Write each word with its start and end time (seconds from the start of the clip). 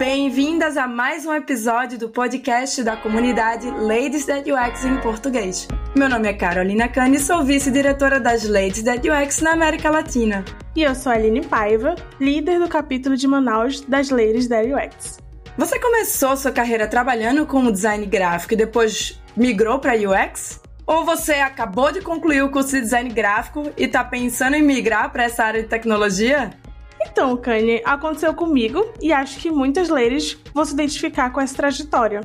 Bem-vindas 0.00 0.78
a 0.78 0.86
mais 0.88 1.26
um 1.26 1.34
episódio 1.34 1.98
do 1.98 2.08
podcast 2.08 2.82
da 2.82 2.96
comunidade 2.96 3.70
Ladies 3.70 4.24
That 4.24 4.50
UX 4.50 4.86
em 4.86 4.96
português. 4.96 5.68
Meu 5.94 6.08
nome 6.08 6.26
é 6.26 6.32
Carolina 6.32 6.88
Cani 6.88 7.18
e 7.18 7.20
sou 7.20 7.44
vice-diretora 7.44 8.18
das 8.18 8.48
Ladies 8.48 8.82
That 8.82 9.06
UX 9.06 9.42
na 9.42 9.52
América 9.52 9.90
Latina. 9.90 10.42
E 10.74 10.84
eu 10.84 10.94
sou 10.94 11.12
a 11.12 11.16
Aline 11.16 11.46
Paiva, 11.46 11.96
líder 12.18 12.58
do 12.60 12.66
capítulo 12.66 13.14
de 13.14 13.28
Manaus 13.28 13.82
das 13.82 14.08
Ladies 14.08 14.48
That 14.48 14.72
UX. 14.72 15.18
Você 15.58 15.78
começou 15.78 16.34
sua 16.34 16.50
carreira 16.50 16.86
trabalhando 16.86 17.44
com 17.44 17.70
design 17.70 18.06
gráfico 18.06 18.54
e 18.54 18.56
depois 18.56 19.20
migrou 19.36 19.80
para 19.80 19.92
UX? 19.96 20.62
Ou 20.86 21.04
você 21.04 21.34
acabou 21.34 21.92
de 21.92 22.00
concluir 22.00 22.42
o 22.42 22.50
curso 22.50 22.70
de 22.70 22.80
design 22.80 23.10
gráfico 23.10 23.70
e 23.76 23.84
está 23.84 24.02
pensando 24.02 24.56
em 24.56 24.62
migrar 24.62 25.12
para 25.12 25.24
essa 25.24 25.44
área 25.44 25.62
de 25.62 25.68
tecnologia? 25.68 26.58
Então, 27.02 27.36
Kanye, 27.36 27.82
aconteceu 27.84 28.34
comigo 28.34 28.92
e 29.00 29.12
acho 29.12 29.38
que 29.40 29.50
muitas 29.50 29.88
ladies 29.88 30.38
vão 30.54 30.64
se 30.64 30.74
identificar 30.74 31.30
com 31.30 31.40
essa 31.40 31.56
trajetória. 31.56 32.20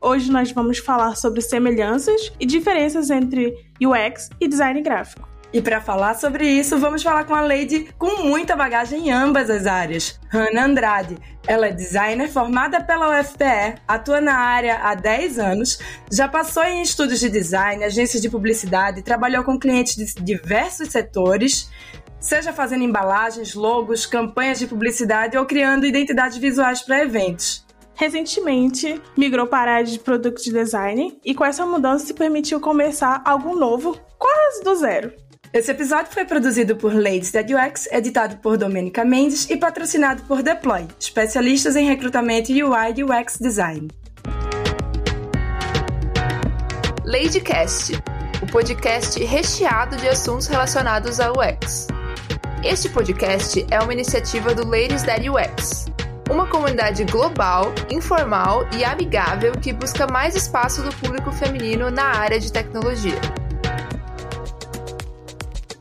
Hoje 0.00 0.30
nós 0.30 0.52
vamos 0.52 0.78
falar 0.78 1.16
sobre 1.16 1.40
semelhanças 1.40 2.32
e 2.38 2.46
diferenças 2.46 3.10
entre 3.10 3.54
UX 3.80 4.28
e 4.40 4.48
design 4.48 4.80
gráfico. 4.82 5.35
E 5.56 5.62
para 5.62 5.80
falar 5.80 6.12
sobre 6.16 6.46
isso, 6.46 6.78
vamos 6.78 7.02
falar 7.02 7.24
com 7.24 7.34
a 7.34 7.40
Lady 7.40 7.88
com 7.96 8.24
muita 8.24 8.54
bagagem 8.54 9.08
em 9.08 9.10
ambas 9.10 9.48
as 9.48 9.64
áreas, 9.64 10.20
Hannah 10.28 10.66
Andrade. 10.66 11.16
Ela 11.46 11.68
é 11.68 11.72
designer 11.72 12.28
formada 12.28 12.78
pela 12.84 13.18
UFPE, 13.18 13.80
atua 13.88 14.20
na 14.20 14.34
área 14.34 14.80
há 14.82 14.94
10 14.94 15.38
anos, 15.38 15.78
já 16.12 16.28
passou 16.28 16.62
em 16.62 16.82
estudos 16.82 17.20
de 17.20 17.30
design, 17.30 17.82
agências 17.82 18.20
de 18.20 18.28
publicidade, 18.28 19.00
trabalhou 19.00 19.44
com 19.44 19.58
clientes 19.58 19.96
de 19.96 20.22
diversos 20.22 20.90
setores, 20.90 21.70
seja 22.20 22.52
fazendo 22.52 22.84
embalagens, 22.84 23.54
logos, 23.54 24.04
campanhas 24.04 24.58
de 24.58 24.66
publicidade 24.66 25.38
ou 25.38 25.46
criando 25.46 25.86
identidades 25.86 26.36
visuais 26.36 26.82
para 26.82 27.02
eventos. 27.02 27.64
Recentemente, 27.94 29.00
migrou 29.16 29.46
para 29.46 29.70
a 29.70 29.74
área 29.76 29.86
de 29.86 29.98
product 29.98 30.52
design 30.52 31.18
e 31.24 31.34
com 31.34 31.46
essa 31.46 31.64
mudança 31.64 32.04
se 32.04 32.12
permitiu 32.12 32.60
começar 32.60 33.22
algo 33.24 33.56
novo, 33.56 33.98
quase 34.18 34.62
do 34.62 34.76
zero. 34.76 35.25
Esse 35.52 35.70
episódio 35.70 36.12
foi 36.12 36.24
produzido 36.24 36.76
por 36.76 36.92
Ladies 36.92 37.30
That 37.30 37.54
UX, 37.54 37.88
editado 37.92 38.36
por 38.38 38.58
Domenica 38.58 39.04
Mendes 39.04 39.48
e 39.48 39.56
patrocinado 39.56 40.22
por 40.22 40.42
Deploy, 40.42 40.86
especialistas 40.98 41.76
em 41.76 41.86
recrutamento 41.86 42.52
UI 42.52 42.94
e 42.96 43.04
UX 43.04 43.38
Design. 43.40 43.88
Ladycast, 47.04 48.02
o 48.42 48.46
podcast 48.46 49.22
recheado 49.24 49.96
de 49.96 50.08
assuntos 50.08 50.48
relacionados 50.48 51.20
ao 51.20 51.34
UX. 51.38 51.86
Este 52.64 52.88
podcast 52.88 53.64
é 53.70 53.80
uma 53.80 53.92
iniciativa 53.92 54.52
do 54.52 54.66
Ladies 54.66 55.04
That 55.04 55.28
UX, 55.30 55.86
uma 56.28 56.48
comunidade 56.48 57.04
global, 57.04 57.72
informal 57.88 58.68
e 58.76 58.84
amigável 58.84 59.52
que 59.52 59.72
busca 59.72 60.08
mais 60.08 60.34
espaço 60.34 60.82
do 60.82 60.94
público 60.96 61.30
feminino 61.30 61.88
na 61.90 62.04
área 62.04 62.40
de 62.40 62.52
tecnologia. 62.52 63.45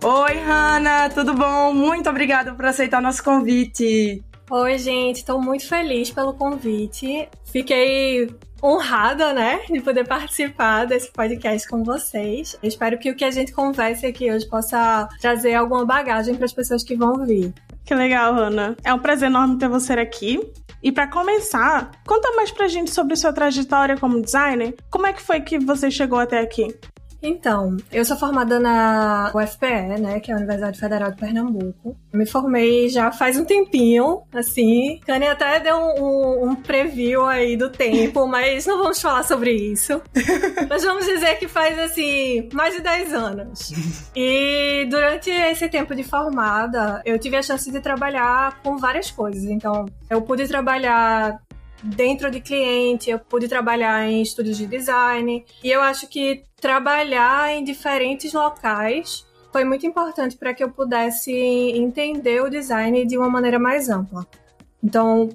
Oi, 0.07 0.37
Hanna, 0.37 1.09
tudo 1.09 1.33
bom? 1.33 1.73
Muito 1.73 2.07
obrigada 2.07 2.53
por 2.53 2.63
aceitar 2.63 3.01
nosso 3.01 3.23
convite. 3.23 4.23
Oi, 4.51 4.77
gente, 4.77 5.15
estou 5.15 5.41
muito 5.41 5.67
feliz 5.67 6.11
pelo 6.11 6.31
convite. 6.31 7.27
Fiquei 7.45 8.29
honrada, 8.63 9.33
né, 9.33 9.61
de 9.67 9.81
poder 9.81 10.07
participar 10.07 10.85
desse 10.85 11.11
podcast 11.11 11.67
com 11.67 11.83
vocês. 11.83 12.55
Eu 12.61 12.69
espero 12.69 12.99
que 12.99 13.09
o 13.09 13.15
que 13.15 13.25
a 13.25 13.31
gente 13.31 13.51
converse 13.51 14.05
aqui 14.05 14.31
hoje 14.31 14.47
possa 14.47 15.09
trazer 15.19 15.55
alguma 15.55 15.83
bagagem 15.83 16.35
para 16.35 16.45
as 16.45 16.53
pessoas 16.53 16.83
que 16.83 16.95
vão 16.95 17.25
vir. 17.25 17.51
Que 17.83 17.95
legal, 17.95 18.35
Ana. 18.35 18.77
É 18.83 18.93
um 18.93 18.99
prazer 18.99 19.27
enorme 19.27 19.57
ter 19.57 19.67
você 19.67 19.93
aqui. 19.93 20.39
E 20.83 20.91
para 20.91 21.07
começar, 21.07 21.89
conta 22.05 22.31
mais 22.33 22.51
pra 22.51 22.67
gente 22.67 22.91
sobre 22.91 23.15
sua 23.15 23.33
trajetória 23.33 23.97
como 23.97 24.21
designer. 24.21 24.75
Como 24.91 25.07
é 25.07 25.13
que 25.13 25.21
foi 25.23 25.41
que 25.41 25.57
você 25.57 25.89
chegou 25.89 26.19
até 26.19 26.41
aqui? 26.41 26.67
Então, 27.21 27.77
eu 27.91 28.05
sou 28.05 28.17
formada 28.17 28.59
na 28.59 29.31
UFPE, 29.33 29.99
né, 29.99 30.19
que 30.19 30.31
é 30.31 30.33
a 30.33 30.37
Universidade 30.37 30.79
Federal 30.79 31.11
de 31.11 31.17
Pernambuco. 31.17 31.95
Eu 32.11 32.19
me 32.19 32.25
formei 32.25 32.89
já 32.89 33.11
faz 33.11 33.37
um 33.37 33.45
tempinho, 33.45 34.21
assim. 34.33 34.99
Kanye 35.05 35.27
até 35.27 35.59
deu 35.59 35.75
um, 35.75 36.03
um, 36.03 36.49
um, 36.49 36.55
preview 36.55 37.25
aí 37.25 37.57
do 37.57 37.69
tempo, 37.69 38.25
mas 38.27 38.65
não 38.65 38.77
vamos 38.77 39.01
falar 39.01 39.23
sobre 39.23 39.51
isso. 39.53 40.01
mas 40.69 40.83
vamos 40.83 41.05
dizer 41.05 41.37
que 41.39 41.47
faz, 41.47 41.77
assim, 41.79 42.49
mais 42.53 42.75
de 42.75 42.81
10 42.81 43.13
anos. 43.13 43.71
E 44.15 44.85
durante 44.89 45.29
esse 45.29 45.67
tempo 45.67 45.93
de 45.93 46.03
formada, 46.03 47.01
eu 47.05 47.19
tive 47.19 47.35
a 47.35 47.41
chance 47.41 47.69
de 47.69 47.81
trabalhar 47.81 48.61
com 48.63 48.77
várias 48.77 49.11
coisas. 49.11 49.43
Então, 49.43 49.85
eu 50.09 50.21
pude 50.21 50.47
trabalhar 50.47 51.39
dentro 51.85 52.31
de 52.31 52.41
cliente, 52.41 53.09
eu 53.09 53.19
pude 53.19 53.47
trabalhar 53.47 54.07
em 54.09 54.21
estúdios 54.21 54.57
de 54.57 54.65
design. 54.65 55.45
E 55.63 55.71
eu 55.71 55.81
acho 55.81 56.07
que 56.07 56.43
trabalhar 56.59 57.53
em 57.53 57.63
diferentes 57.63 58.33
locais 58.33 59.25
foi 59.51 59.63
muito 59.63 59.85
importante 59.85 60.35
para 60.35 60.53
que 60.53 60.63
eu 60.63 60.69
pudesse 60.69 61.31
entender 61.31 62.41
o 62.41 62.49
design 62.49 63.05
de 63.05 63.17
uma 63.17 63.29
maneira 63.29 63.59
mais 63.59 63.89
ampla. 63.89 64.25
Então, 64.83 65.29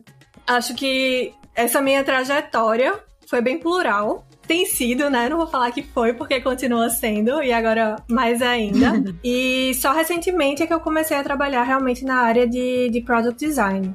acho 0.47 0.75
que 0.75 1.33
essa 1.55 1.81
minha 1.81 2.05
trajetória 2.05 2.99
foi 3.27 3.41
bem 3.41 3.59
plural. 3.59 4.27
Tem 4.47 4.66
sido, 4.66 5.09
né? 5.09 5.28
Não 5.28 5.37
vou 5.37 5.47
falar 5.47 5.71
que 5.71 5.83
foi, 5.83 6.12
porque 6.12 6.41
continua 6.41 6.91
sendo, 6.91 7.41
e 7.43 7.53
agora 7.53 7.97
mais 8.10 8.43
ainda. 8.43 9.03
e 9.22 9.72
só 9.75 9.93
recentemente 9.93 10.62
é 10.62 10.66
que 10.66 10.75
eu 10.75 10.81
comecei 10.81 11.16
a 11.16 11.22
trabalhar 11.22 11.62
realmente 11.62 12.05
na 12.05 12.16
área 12.16 12.47
de, 12.47 12.91
de 12.91 13.00
product 13.00 13.39
design. 13.39 13.94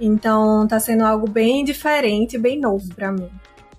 Então 0.00 0.66
tá 0.66 0.78
sendo 0.78 1.04
algo 1.04 1.28
bem 1.28 1.64
diferente, 1.64 2.38
bem 2.38 2.60
novo 2.60 2.94
para 2.94 3.12
mim. 3.12 3.30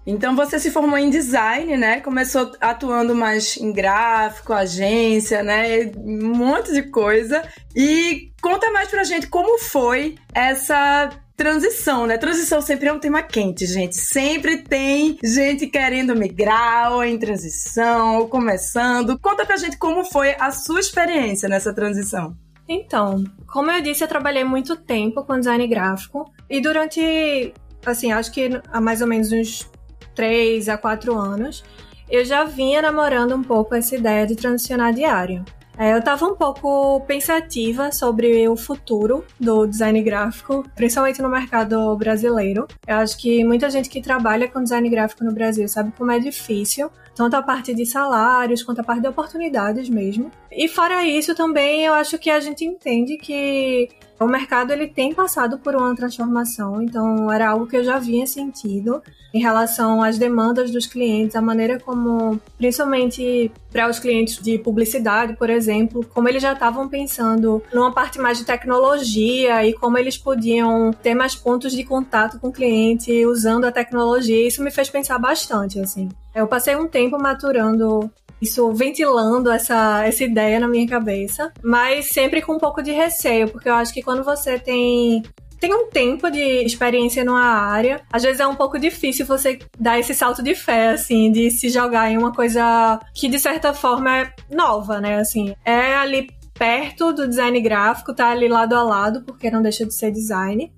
Então 0.05 0.35
você 0.35 0.57
se 0.57 0.71
formou 0.71 0.97
em 0.97 1.09
design, 1.09 1.77
né? 1.77 1.99
Começou 1.99 2.51
atuando 2.59 3.13
mais 3.13 3.57
em 3.57 3.71
gráfico, 3.71 4.53
agência, 4.53 5.43
né? 5.43 5.91
Um 5.97 6.35
monte 6.35 6.73
de 6.73 6.83
coisa. 6.83 7.43
E 7.75 8.31
conta 8.41 8.71
mais 8.71 8.89
pra 8.89 9.03
gente 9.03 9.27
como 9.27 9.59
foi 9.59 10.15
essa 10.33 11.09
transição, 11.37 12.07
né? 12.07 12.17
Transição 12.17 12.59
sempre 12.59 12.89
é 12.89 12.93
um 12.93 12.99
tema 12.99 13.21
quente, 13.21 13.65
gente. 13.65 13.95
Sempre 13.95 14.57
tem 14.57 15.17
gente 15.23 15.67
querendo 15.67 16.15
migrar, 16.15 16.91
ou 16.91 17.03
em 17.03 17.17
transição, 17.17 18.17
ou 18.17 18.27
começando. 18.27 19.17
Conta 19.19 19.45
pra 19.45 19.57
gente 19.57 19.77
como 19.77 20.03
foi 20.03 20.35
a 20.39 20.51
sua 20.51 20.79
experiência 20.79 21.47
nessa 21.47 21.73
transição. 21.73 22.35
Então, 22.71 23.23
como 23.47 23.71
eu 23.71 23.81
disse, 23.81 24.03
eu 24.03 24.07
trabalhei 24.07 24.43
muito 24.43 24.75
tempo 24.75 25.23
com 25.23 25.39
design 25.39 25.65
gráfico 25.67 26.31
e 26.47 26.61
durante, 26.61 27.51
assim, 27.83 28.11
acho 28.11 28.31
que 28.31 28.61
há 28.71 28.79
mais 28.79 29.01
ou 29.01 29.07
menos 29.07 29.31
uns 29.31 29.67
3 30.13 30.69
a 30.69 30.77
4 30.77 31.17
anos, 31.17 31.63
eu 32.07 32.23
já 32.23 32.43
vinha 32.43 32.79
namorando 32.79 33.35
um 33.35 33.41
pouco 33.41 33.73
essa 33.73 33.95
ideia 33.95 34.27
de 34.27 34.35
transicionar 34.35 34.93
de 34.93 35.03
área. 35.03 35.43
É, 35.79 35.93
eu 35.93 35.99
estava 35.99 36.25
um 36.25 36.35
pouco 36.35 36.99
pensativa 37.07 37.89
sobre 37.89 38.45
o 38.49 38.57
futuro 38.57 39.23
do 39.39 39.65
design 39.65 40.03
gráfico, 40.03 40.65
principalmente 40.75 41.21
no 41.21 41.29
mercado 41.29 41.95
brasileiro. 41.95 42.67
Eu 42.85 42.97
acho 42.97 43.17
que 43.17 43.45
muita 43.45 43.69
gente 43.69 43.89
que 43.89 44.01
trabalha 44.01 44.49
com 44.49 44.61
design 44.61 44.89
gráfico 44.89 45.23
no 45.23 45.31
Brasil 45.31 45.65
sabe 45.69 45.93
como 45.97 46.11
é 46.11 46.19
difícil 46.19 46.91
tanto 47.15 47.35
a 47.35 47.41
parte 47.41 47.73
de 47.73 47.85
salários 47.85 48.63
quanto 48.63 48.79
a 48.79 48.83
parte 48.83 49.01
de 49.01 49.07
oportunidades 49.09 49.89
mesmo. 49.89 50.31
E 50.49 50.69
fora 50.69 51.05
isso 51.05 51.35
também 51.35 51.85
eu 51.85 51.93
acho 51.93 52.17
que 52.17 52.29
a 52.29 52.39
gente 52.39 52.63
entende 52.63 53.17
que 53.17 53.89
o 54.19 54.27
mercado 54.27 54.71
ele 54.71 54.87
tem 54.87 55.13
passado 55.13 55.57
por 55.59 55.75
uma 55.75 55.95
transformação, 55.95 56.81
então 56.81 57.31
era 57.31 57.49
algo 57.49 57.65
que 57.65 57.77
eu 57.77 57.83
já 57.83 57.97
vinha 57.97 58.27
sentido 58.27 59.01
em 59.33 59.39
relação 59.39 60.01
às 60.01 60.17
demandas 60.17 60.71
dos 60.71 60.85
clientes, 60.85 61.35
a 61.35 61.41
maneira 61.41 61.79
como, 61.79 62.39
principalmente 62.57 63.51
para 63.71 63.87
os 63.87 63.99
clientes 63.99 64.41
de 64.41 64.57
publicidade, 64.57 65.35
por 65.35 65.49
exemplo, 65.49 66.05
como 66.13 66.27
eles 66.27 66.41
já 66.41 66.53
estavam 66.53 66.89
pensando 66.89 67.61
numa 67.71 67.91
parte 67.91 68.19
mais 68.19 68.39
de 68.39 68.45
tecnologia 68.45 69.65
e 69.65 69.73
como 69.73 69.97
eles 69.97 70.17
podiam 70.17 70.91
ter 70.91 71.13
mais 71.13 71.35
pontos 71.35 71.71
de 71.71 71.83
contato 71.83 72.39
com 72.39 72.47
o 72.47 72.51
cliente 72.51 73.25
usando 73.25 73.65
a 73.65 73.71
tecnologia. 73.71 74.47
Isso 74.47 74.63
me 74.63 74.71
fez 74.71 74.89
pensar 74.89 75.19
bastante, 75.19 75.79
assim. 75.79 76.09
Eu 76.33 76.47
passei 76.47 76.75
um 76.75 76.87
tempo 76.87 77.17
maturando 77.19 78.11
isso 78.41 78.71
ventilando 78.73 79.51
essa, 79.51 80.05
essa 80.05 80.23
ideia 80.23 80.59
na 80.59 80.67
minha 80.67 80.87
cabeça, 80.87 81.51
mas 81.63 82.09
sempre 82.09 82.41
com 82.41 82.53
um 82.53 82.59
pouco 82.59 82.81
de 82.81 82.91
receio, 82.91 83.49
porque 83.49 83.69
eu 83.69 83.73
acho 83.73 83.93
que 83.93 84.01
quando 84.01 84.23
você 84.23 84.57
tem 84.59 85.23
tem 85.59 85.73
um 85.73 85.89
tempo 85.89 86.31
de 86.31 86.63
experiência 86.63 87.25
numa 87.25 87.43
área, 87.43 88.01
às 88.11 88.23
vezes 88.23 88.39
é 88.39 88.47
um 88.47 88.55
pouco 88.55 88.79
difícil 88.79 89.25
você 89.25 89.59
dar 89.77 89.99
esse 89.99 90.13
salto 90.13 90.41
de 90.41 90.55
fé, 90.55 90.91
assim, 90.91 91.31
de 91.31 91.51
se 91.51 91.69
jogar 91.69 92.09
em 92.09 92.17
uma 92.17 92.33
coisa 92.33 92.99
que 93.13 93.27
de 93.27 93.37
certa 93.37 93.73
forma 93.73 94.19
é 94.19 94.33
nova, 94.49 95.01
né? 95.01 95.19
Assim, 95.19 95.53
é 95.65 95.95
ali 95.95 96.29
perto 96.53 97.11
do 97.11 97.27
design 97.27 97.59
gráfico, 97.61 98.13
tá 98.13 98.29
ali 98.29 98.47
lado 98.47 98.73
a 98.73 98.83
lado, 98.83 99.21
porque 99.21 99.51
não 99.51 99.61
deixa 99.61 99.85
de 99.85 99.93
ser 99.93 100.11
design. 100.11 100.71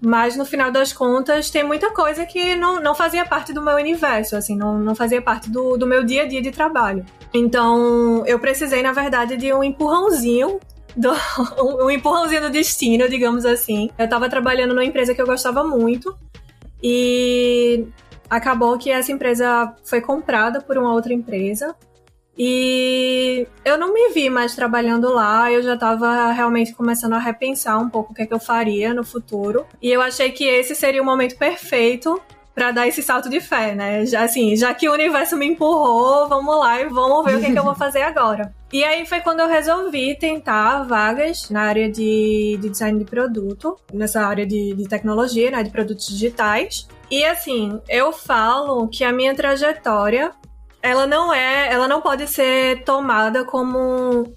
Mas 0.00 0.36
no 0.36 0.44
final 0.44 0.70
das 0.70 0.92
contas, 0.92 1.50
tem 1.50 1.64
muita 1.64 1.90
coisa 1.90 2.26
que 2.26 2.54
não, 2.54 2.80
não 2.80 2.94
fazia 2.94 3.24
parte 3.24 3.52
do 3.52 3.62
meu 3.62 3.76
universo, 3.76 4.36
assim, 4.36 4.54
não, 4.54 4.78
não 4.78 4.94
fazia 4.94 5.22
parte 5.22 5.50
do, 5.50 5.76
do 5.76 5.86
meu 5.86 6.04
dia 6.04 6.22
a 6.22 6.26
dia 6.26 6.42
de 6.42 6.50
trabalho. 6.50 7.04
Então, 7.32 8.24
eu 8.26 8.38
precisei, 8.38 8.82
na 8.82 8.92
verdade, 8.92 9.36
de 9.36 9.52
um 9.52 9.64
empurrãozinho 9.64 10.60
do, 10.94 11.12
um, 11.84 11.90
empurrãozinho 11.90 12.42
do 12.42 12.50
destino, 12.50 13.08
digamos 13.08 13.44
assim. 13.44 13.90
Eu 13.98 14.08
tava 14.08 14.28
trabalhando 14.28 14.70
numa 14.70 14.84
empresa 14.84 15.14
que 15.14 15.20
eu 15.20 15.26
gostava 15.26 15.64
muito 15.64 16.16
e 16.82 17.86
acabou 18.28 18.76
que 18.78 18.90
essa 18.90 19.12
empresa 19.12 19.74
foi 19.84 20.00
comprada 20.00 20.60
por 20.60 20.76
uma 20.76 20.92
outra 20.92 21.12
empresa. 21.12 21.74
E 22.38 23.46
eu 23.64 23.78
não 23.78 23.94
me 23.94 24.10
vi 24.10 24.28
mais 24.28 24.54
trabalhando 24.54 25.12
lá, 25.12 25.50
eu 25.50 25.62
já 25.62 25.74
estava 25.74 26.30
realmente 26.32 26.74
começando 26.74 27.14
a 27.14 27.18
repensar 27.18 27.78
um 27.78 27.88
pouco 27.88 28.12
o 28.12 28.14
que, 28.14 28.22
é 28.22 28.26
que 28.26 28.34
eu 28.34 28.40
faria 28.40 28.92
no 28.92 29.02
futuro. 29.02 29.66
E 29.80 29.90
eu 29.90 30.02
achei 30.02 30.30
que 30.30 30.44
esse 30.44 30.74
seria 30.74 31.00
o 31.00 31.04
momento 31.04 31.36
perfeito 31.36 32.20
para 32.56 32.70
dar 32.70 32.88
esse 32.88 33.02
salto 33.02 33.28
de 33.28 33.38
fé, 33.38 33.74
né? 33.74 34.06
Já 34.06 34.22
assim, 34.22 34.56
já 34.56 34.72
que 34.72 34.88
o 34.88 34.92
universo 34.94 35.36
me 35.36 35.46
empurrou, 35.46 36.26
vamos 36.26 36.58
lá 36.58 36.80
e 36.80 36.88
vamos 36.88 37.22
ver 37.22 37.36
o 37.36 37.40
que, 37.40 37.46
é 37.46 37.52
que 37.52 37.58
eu 37.58 37.62
vou 37.62 37.74
fazer 37.74 38.00
agora. 38.00 38.50
E 38.72 38.82
aí 38.82 39.04
foi 39.04 39.20
quando 39.20 39.40
eu 39.40 39.48
resolvi 39.48 40.16
tentar 40.18 40.82
vagas 40.84 41.50
na 41.50 41.62
área 41.62 41.90
de, 41.90 42.58
de 42.58 42.70
design 42.70 42.98
de 42.98 43.04
produto, 43.04 43.78
nessa 43.92 44.22
área 44.22 44.46
de, 44.46 44.74
de 44.74 44.88
tecnologia, 44.88 45.50
né, 45.50 45.62
de 45.62 45.70
produtos 45.70 46.06
digitais. 46.06 46.88
E 47.10 47.26
assim, 47.26 47.78
eu 47.90 48.10
falo 48.10 48.88
que 48.88 49.04
a 49.04 49.12
minha 49.12 49.34
trajetória 49.34 50.32
ela 50.82 51.06
não 51.06 51.32
é, 51.32 51.72
ela 51.72 51.88
não 51.88 52.00
pode 52.00 52.26
ser 52.28 52.82
tomada 52.84 53.44
como 53.44 54.34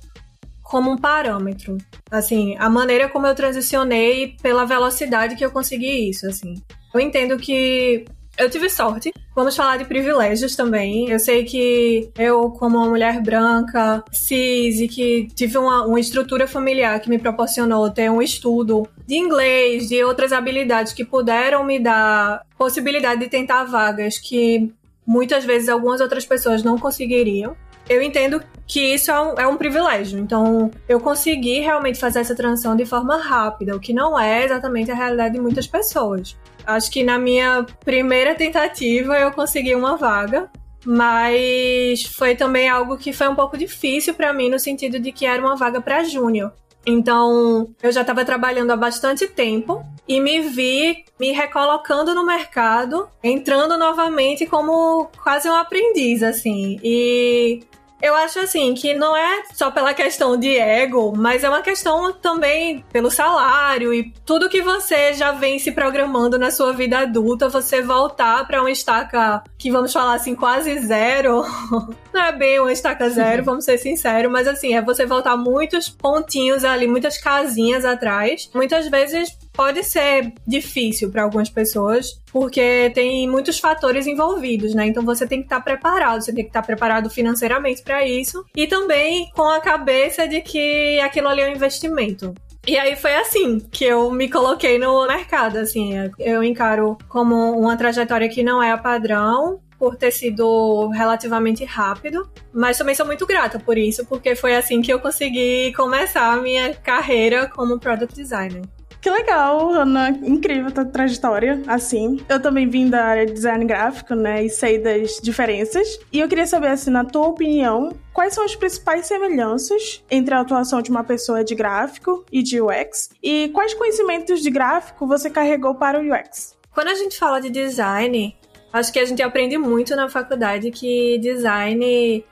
como 0.63 0.91
um 0.91 0.97
parâmetro. 0.97 1.77
Assim, 2.12 2.56
a 2.59 2.69
maneira 2.69 3.09
como 3.09 3.25
eu 3.25 3.33
transicionei 3.33 4.36
pela 4.41 4.65
velocidade 4.65 5.36
que 5.36 5.44
eu 5.44 5.51
consegui 5.51 6.09
isso, 6.09 6.27
assim. 6.27 6.53
Eu 6.94 7.00
entendo 7.00 7.38
que 7.38 8.06
eu 8.38 8.50
tive 8.50 8.69
sorte. 8.69 9.12
Vamos 9.36 9.56
falar 9.56 9.77
de 9.77 9.86
privilégios 9.86 10.56
também. 10.56 11.09
Eu 11.09 11.19
sei 11.19 11.44
que 11.44 12.09
eu, 12.18 12.51
como 12.51 12.77
uma 12.77 12.88
mulher 12.88 13.21
branca, 13.21 14.03
cis, 14.12 14.80
e 14.80 14.88
que 14.88 15.27
tive 15.35 15.57
uma, 15.57 15.85
uma 15.85 16.00
estrutura 16.00 16.47
familiar 16.47 17.00
que 17.00 17.09
me 17.09 17.19
proporcionou 17.19 17.89
ter 17.89 18.09
um 18.09 18.21
estudo 18.21 18.88
de 19.06 19.15
inglês, 19.15 19.89
de 19.89 20.03
outras 20.03 20.31
habilidades 20.31 20.94
que 20.94 21.03
puderam 21.03 21.63
me 21.63 21.80
dar 21.80 22.45
possibilidade 22.57 23.21
de 23.21 23.27
tentar 23.27 23.65
vagas 23.65 24.18
que 24.18 24.71
muitas 25.09 25.44
vezes 25.44 25.67
algumas 25.67 26.01
outras 26.01 26.23
pessoas 26.23 26.61
não 26.61 26.77
conseguiriam. 26.77 27.57
Eu 27.89 28.00
entendo 28.00 28.44
que 28.67 28.94
isso 28.94 29.09
é 29.09 29.19
um, 29.19 29.33
é 29.39 29.47
um, 29.47 29.57
privilégio. 29.57 30.19
Então, 30.19 30.69
eu 30.88 31.00
consegui 31.00 31.61
realmente 31.61 31.97
fazer 31.97 32.19
essa 32.19 32.35
transição 32.35 32.75
de 32.75 32.85
forma 32.85 33.17
rápida, 33.17 33.75
o 33.75 33.79
que 33.79 33.91
não 33.91 34.19
é 34.19 34.45
exatamente 34.45 34.91
a 34.91 34.94
realidade 34.94 35.33
de 35.33 35.41
muitas 35.41 35.65
pessoas. 35.65 36.38
Acho 36.63 36.91
que 36.91 37.03
na 37.03 37.17
minha 37.17 37.65
primeira 37.83 38.35
tentativa 38.35 39.17
eu 39.17 39.31
consegui 39.31 39.73
uma 39.73 39.97
vaga, 39.97 40.47
mas 40.85 42.03
foi 42.03 42.35
também 42.35 42.69
algo 42.69 42.95
que 42.95 43.11
foi 43.11 43.27
um 43.27 43.35
pouco 43.35 43.57
difícil 43.57 44.13
para 44.13 44.31
mim 44.31 44.51
no 44.51 44.59
sentido 44.59 45.00
de 45.00 45.11
que 45.11 45.25
era 45.25 45.41
uma 45.41 45.56
vaga 45.56 45.81
para 45.81 46.03
júnior. 46.03 46.53
Então, 46.86 47.70
eu 47.84 47.92
já 47.92 48.02
estava 48.02 48.26
trabalhando 48.26 48.72
há 48.72 48.78
bastante 48.78 49.28
tempo 49.28 49.84
e 50.08 50.20
me 50.20 50.42
vi 50.42 51.06
me 51.20 51.31
recolocando 51.31 52.16
no 52.16 52.26
mercado, 52.26 53.08
entrando 53.24 53.78
novamente 53.78 54.46
como 54.46 55.10
quase 55.22 55.50
um 55.50 55.54
aprendiz, 55.54 56.24
assim. 56.24 56.80
E 56.84 57.62
eu 58.01 58.16
acho 58.16 58.40
assim 58.40 58.74
que 58.74 58.94
não 58.94 59.16
é 59.16 59.44
só 59.54 59.69
pela 59.72 59.94
questão 59.94 60.38
de 60.38 60.57
ego, 60.57 61.13
mas 61.16 61.44
é 61.44 61.50
uma 61.50 61.62
questão 61.62 62.13
também 62.13 62.84
pelo 62.92 63.12
salário 63.12 63.94
e 63.94 64.13
tudo 64.25 64.50
que 64.50 64.62
você 64.62 65.13
já 65.13 65.31
vem 65.31 65.60
se 65.60 65.72
programando 65.72 66.40
na 66.40 66.51
sua 66.51 66.72
vida 66.72 67.00
adulta, 67.00 67.50
você 67.50 67.81
voltar 67.81 68.48
para 68.48 68.62
uma 68.62 68.72
estaca 68.72 69.44
que 69.57 69.72
vamos 69.72 69.92
falar 69.92 70.16
assim 70.16 70.36
quase 70.36 70.80
zero. 70.80 71.44
Não 72.13 72.22
é 72.22 72.31
bem 72.31 72.60
uma 72.60 72.72
estaca 72.72 73.10
zero, 73.10 73.44
vamos 73.46 73.66
ser 73.66 73.78
sinceros, 73.78 74.31
mas 74.31 74.48
assim, 74.48 74.75
é 74.75 74.81
você 74.81 75.06
voltar 75.06 75.36
muitos 75.36 75.90
pontinhos 75.90 76.63
ali, 76.63 76.88
muitas 76.88 77.18
casinhas 77.18 77.86
atrás. 77.86 78.50
Muitas 78.54 78.88
vezes 78.88 79.38
pode 79.59 79.83
ser 79.83 80.31
difícil 80.47 81.11
para 81.11 81.23
algumas 81.23 81.50
pessoas, 81.50 82.17
porque 82.31 82.89
tem 82.95 83.27
muitos 83.27 83.59
fatores 83.59 84.07
envolvidos, 84.07 84.73
né? 84.73 84.88
Então 84.88 85.03
você 85.03 85.27
tem 85.27 85.39
que 85.39 85.47
estar 85.47 85.57
tá 85.57 85.61
preparado, 85.61 86.21
você 86.21 86.31
tem 86.31 86.45
que 86.45 86.50
estar 86.50 86.61
tá 86.61 86.65
preparado 86.65 87.09
financeiramente 87.09 87.81
para 87.81 88.07
isso 88.07 88.45
e 88.56 88.65
também 88.67 89.29
com 89.35 89.50
a 89.50 89.59
cabeça 89.59 90.25
de 90.25 90.39
que 90.39 90.97
aquilo 91.01 91.27
ali 91.27 91.41
é 91.41 91.50
um 91.50 91.53
investimento. 91.53 92.33
E 92.65 92.77
aí 92.77 92.95
foi 92.95 93.13
assim 93.15 93.59
que 93.59 93.83
eu 93.83 94.09
me 94.11 94.29
coloquei 94.29 94.79
no 94.79 95.06
mercado, 95.06 95.57
assim, 95.57 95.91
eu 96.17 96.41
encaro 96.41 96.97
como 97.09 97.35
uma 97.59 97.75
trajetória 97.75 98.29
que 98.29 98.41
não 98.41 98.63
é 98.63 98.71
a 98.71 98.77
padrão, 98.77 99.59
por 99.77 99.97
ter 99.97 100.11
sido 100.11 100.88
relativamente 100.88 101.65
rápido, 101.65 102.29
mas 102.53 102.77
também 102.77 102.95
sou 102.95 103.06
muito 103.06 103.25
grata 103.25 103.59
por 103.59 103.77
isso, 103.77 104.06
porque 104.06 104.35
foi 104.35 104.56
assim 104.56 104.81
que 104.81 104.91
eu 104.91 105.00
consegui 105.01 105.73
começar 105.73 106.31
a 106.31 106.38
minha 106.38 106.73
carreira 106.75 107.50
como 107.50 107.77
product 107.77 108.15
designer. 108.15 108.61
Que 109.01 109.10
legal, 109.10 109.69
Ana. 109.69 110.10
Incrível 110.10 110.68
a 110.68 110.72
tua 110.72 110.86
trajetória, 110.86 111.62
assim. 111.68 112.19
Eu 112.28 112.42
também 112.42 112.68
vim 112.68 112.90
da 112.90 113.04
área 113.06 113.25
de 113.25 113.34
design 113.34 113.63
gráfico, 113.66 114.13
né? 114.13 114.44
E 114.44 114.50
sei 114.50 114.78
das 114.78 115.19
diferenças. 115.22 116.00
E 116.12 116.19
eu 116.19 116.28
queria 116.28 116.46
saber, 116.46 116.68
assim, 116.68 116.90
na 116.90 117.06
tua 117.06 117.28
opinião, 117.28 117.94
quais 118.13 118.34
são 118.34 118.44
as 118.44 118.56
principais 118.56 119.06
semelhanças 119.06 120.04
entre 120.12 120.34
a 120.34 120.42
atuação 120.42 120.81
de 120.81 120.92
uma 120.92 121.04
pessoa 121.04 121.44
de 121.44 121.56
gráfico 121.56 122.25
e 122.31 122.44
de 122.44 122.62
UX? 122.62 123.10
E 123.24 123.50
quais 123.50 123.74
conhecimentos 123.74 124.42
de 124.42 124.50
gráfico 124.50 125.07
você 125.07 125.30
carregou 125.30 125.75
para 125.75 126.00
o 126.00 126.04
UX? 126.04 126.57
Quando 126.74 126.90
a 126.90 126.95
gente 126.95 127.18
fala 127.18 127.40
de 127.40 127.50
design, 127.50 128.36
acho 128.74 128.92
que 128.92 129.00
a 129.00 129.06
gente 129.06 129.22
aprende 129.22 129.57
muito 129.57 129.95
na 129.95 130.10
faculdade 130.10 130.72
que 130.72 131.18
design 131.19 132.24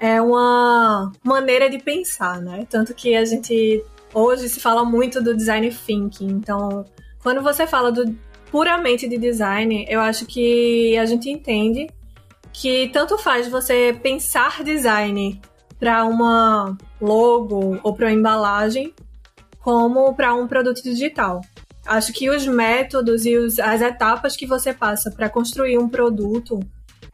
é 0.00 0.20
uma 0.20 1.12
maneira 1.22 1.70
de 1.70 1.78
pensar, 1.78 2.40
né? 2.40 2.66
Tanto 2.68 2.94
que 2.94 3.14
a 3.14 3.24
gente 3.24 3.82
hoje 4.14 4.48
se 4.48 4.60
fala 4.60 4.84
muito 4.84 5.22
do 5.22 5.36
design 5.36 5.70
thinking. 5.70 6.28
Então, 6.28 6.84
quando 7.22 7.42
você 7.42 7.66
fala 7.66 7.90
do 7.90 8.16
puramente 8.50 9.08
de 9.08 9.18
design, 9.18 9.84
eu 9.88 10.00
acho 10.00 10.24
que 10.26 10.96
a 10.96 11.04
gente 11.04 11.28
entende 11.28 11.88
que 12.52 12.88
tanto 12.90 13.18
faz 13.18 13.48
você 13.48 13.98
pensar 14.00 14.62
design 14.62 15.40
para 15.78 16.04
uma 16.04 16.78
logo 17.00 17.80
ou 17.82 17.94
para 17.94 18.06
uma 18.06 18.12
embalagem, 18.12 18.94
como 19.60 20.14
para 20.14 20.32
um 20.34 20.46
produto 20.46 20.80
digital. 20.82 21.40
Acho 21.84 22.12
que 22.12 22.30
os 22.30 22.46
métodos 22.46 23.26
e 23.26 23.36
os, 23.36 23.58
as 23.58 23.82
etapas 23.82 24.36
que 24.36 24.46
você 24.46 24.72
passa 24.72 25.10
para 25.10 25.28
construir 25.28 25.76
um 25.76 25.88
produto 25.88 26.60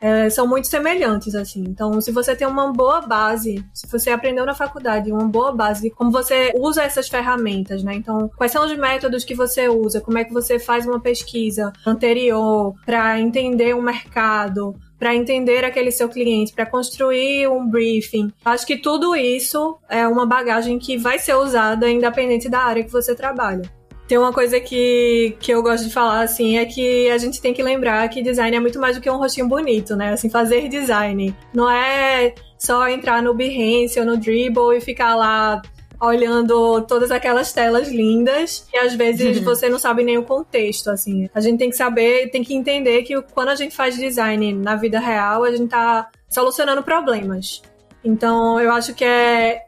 é, 0.00 0.30
são 0.30 0.46
muito 0.46 0.66
semelhantes, 0.66 1.34
assim. 1.34 1.62
Então, 1.68 2.00
se 2.00 2.10
você 2.10 2.34
tem 2.34 2.48
uma 2.48 2.72
boa 2.72 3.02
base, 3.02 3.64
se 3.74 3.86
você 3.86 4.10
aprendeu 4.10 4.46
na 4.46 4.54
faculdade 4.54 5.12
uma 5.12 5.26
boa 5.26 5.52
base, 5.52 5.90
como 5.90 6.10
você 6.10 6.52
usa 6.56 6.82
essas 6.82 7.08
ferramentas, 7.08 7.82
né? 7.82 7.94
Então, 7.94 8.30
quais 8.36 8.50
são 8.50 8.64
os 8.64 8.76
métodos 8.76 9.24
que 9.24 9.34
você 9.34 9.68
usa? 9.68 10.00
Como 10.00 10.18
é 10.18 10.24
que 10.24 10.32
você 10.32 10.58
faz 10.58 10.86
uma 10.86 11.00
pesquisa 11.00 11.72
anterior 11.86 12.74
para 12.86 13.20
entender 13.20 13.74
o 13.74 13.82
mercado? 13.82 14.74
para 14.98 15.16
entender 15.16 15.64
aquele 15.64 15.90
seu 15.90 16.10
cliente, 16.10 16.52
para 16.52 16.66
construir 16.66 17.48
um 17.48 17.66
briefing. 17.66 18.30
Acho 18.44 18.66
que 18.66 18.76
tudo 18.76 19.16
isso 19.16 19.78
é 19.88 20.06
uma 20.06 20.26
bagagem 20.26 20.78
que 20.78 20.98
vai 20.98 21.18
ser 21.18 21.34
usada 21.34 21.88
independente 21.88 22.50
da 22.50 22.58
área 22.58 22.84
que 22.84 22.92
você 22.92 23.14
trabalha. 23.14 23.62
Tem 24.10 24.18
uma 24.18 24.32
coisa 24.32 24.58
que, 24.58 25.36
que 25.38 25.52
eu 25.52 25.62
gosto 25.62 25.84
de 25.84 25.94
falar, 25.94 26.22
assim, 26.22 26.58
é 26.58 26.66
que 26.66 27.08
a 27.10 27.16
gente 27.16 27.40
tem 27.40 27.54
que 27.54 27.62
lembrar 27.62 28.08
que 28.08 28.20
design 28.20 28.56
é 28.56 28.58
muito 28.58 28.76
mais 28.80 28.96
do 28.96 29.00
que 29.00 29.08
um 29.08 29.16
rostinho 29.16 29.46
bonito, 29.46 29.94
né? 29.94 30.12
Assim, 30.12 30.28
fazer 30.28 30.68
design. 30.68 31.32
Não 31.54 31.70
é 31.70 32.34
só 32.58 32.88
entrar 32.88 33.22
no 33.22 33.32
Behance 33.32 34.00
ou 34.00 34.04
no 34.04 34.16
Dribble 34.16 34.76
e 34.76 34.80
ficar 34.80 35.14
lá 35.14 35.62
olhando 36.00 36.80
todas 36.88 37.12
aquelas 37.12 37.52
telas 37.52 37.86
lindas 37.86 38.66
e 38.74 38.78
às 38.78 38.96
vezes 38.96 39.38
uhum. 39.38 39.44
você 39.44 39.68
não 39.68 39.78
sabe 39.78 40.02
nem 40.02 40.18
o 40.18 40.24
contexto, 40.24 40.90
assim. 40.90 41.30
A 41.32 41.40
gente 41.40 41.58
tem 41.60 41.70
que 41.70 41.76
saber, 41.76 42.32
tem 42.32 42.42
que 42.42 42.52
entender 42.52 43.02
que 43.02 43.22
quando 43.32 43.50
a 43.50 43.54
gente 43.54 43.76
faz 43.76 43.96
design 43.96 44.54
na 44.54 44.74
vida 44.74 44.98
real, 44.98 45.44
a 45.44 45.52
gente 45.52 45.68
tá 45.68 46.08
solucionando 46.28 46.82
problemas. 46.82 47.62
Então, 48.02 48.58
eu 48.58 48.72
acho 48.72 48.92
que 48.92 49.04
é 49.04 49.66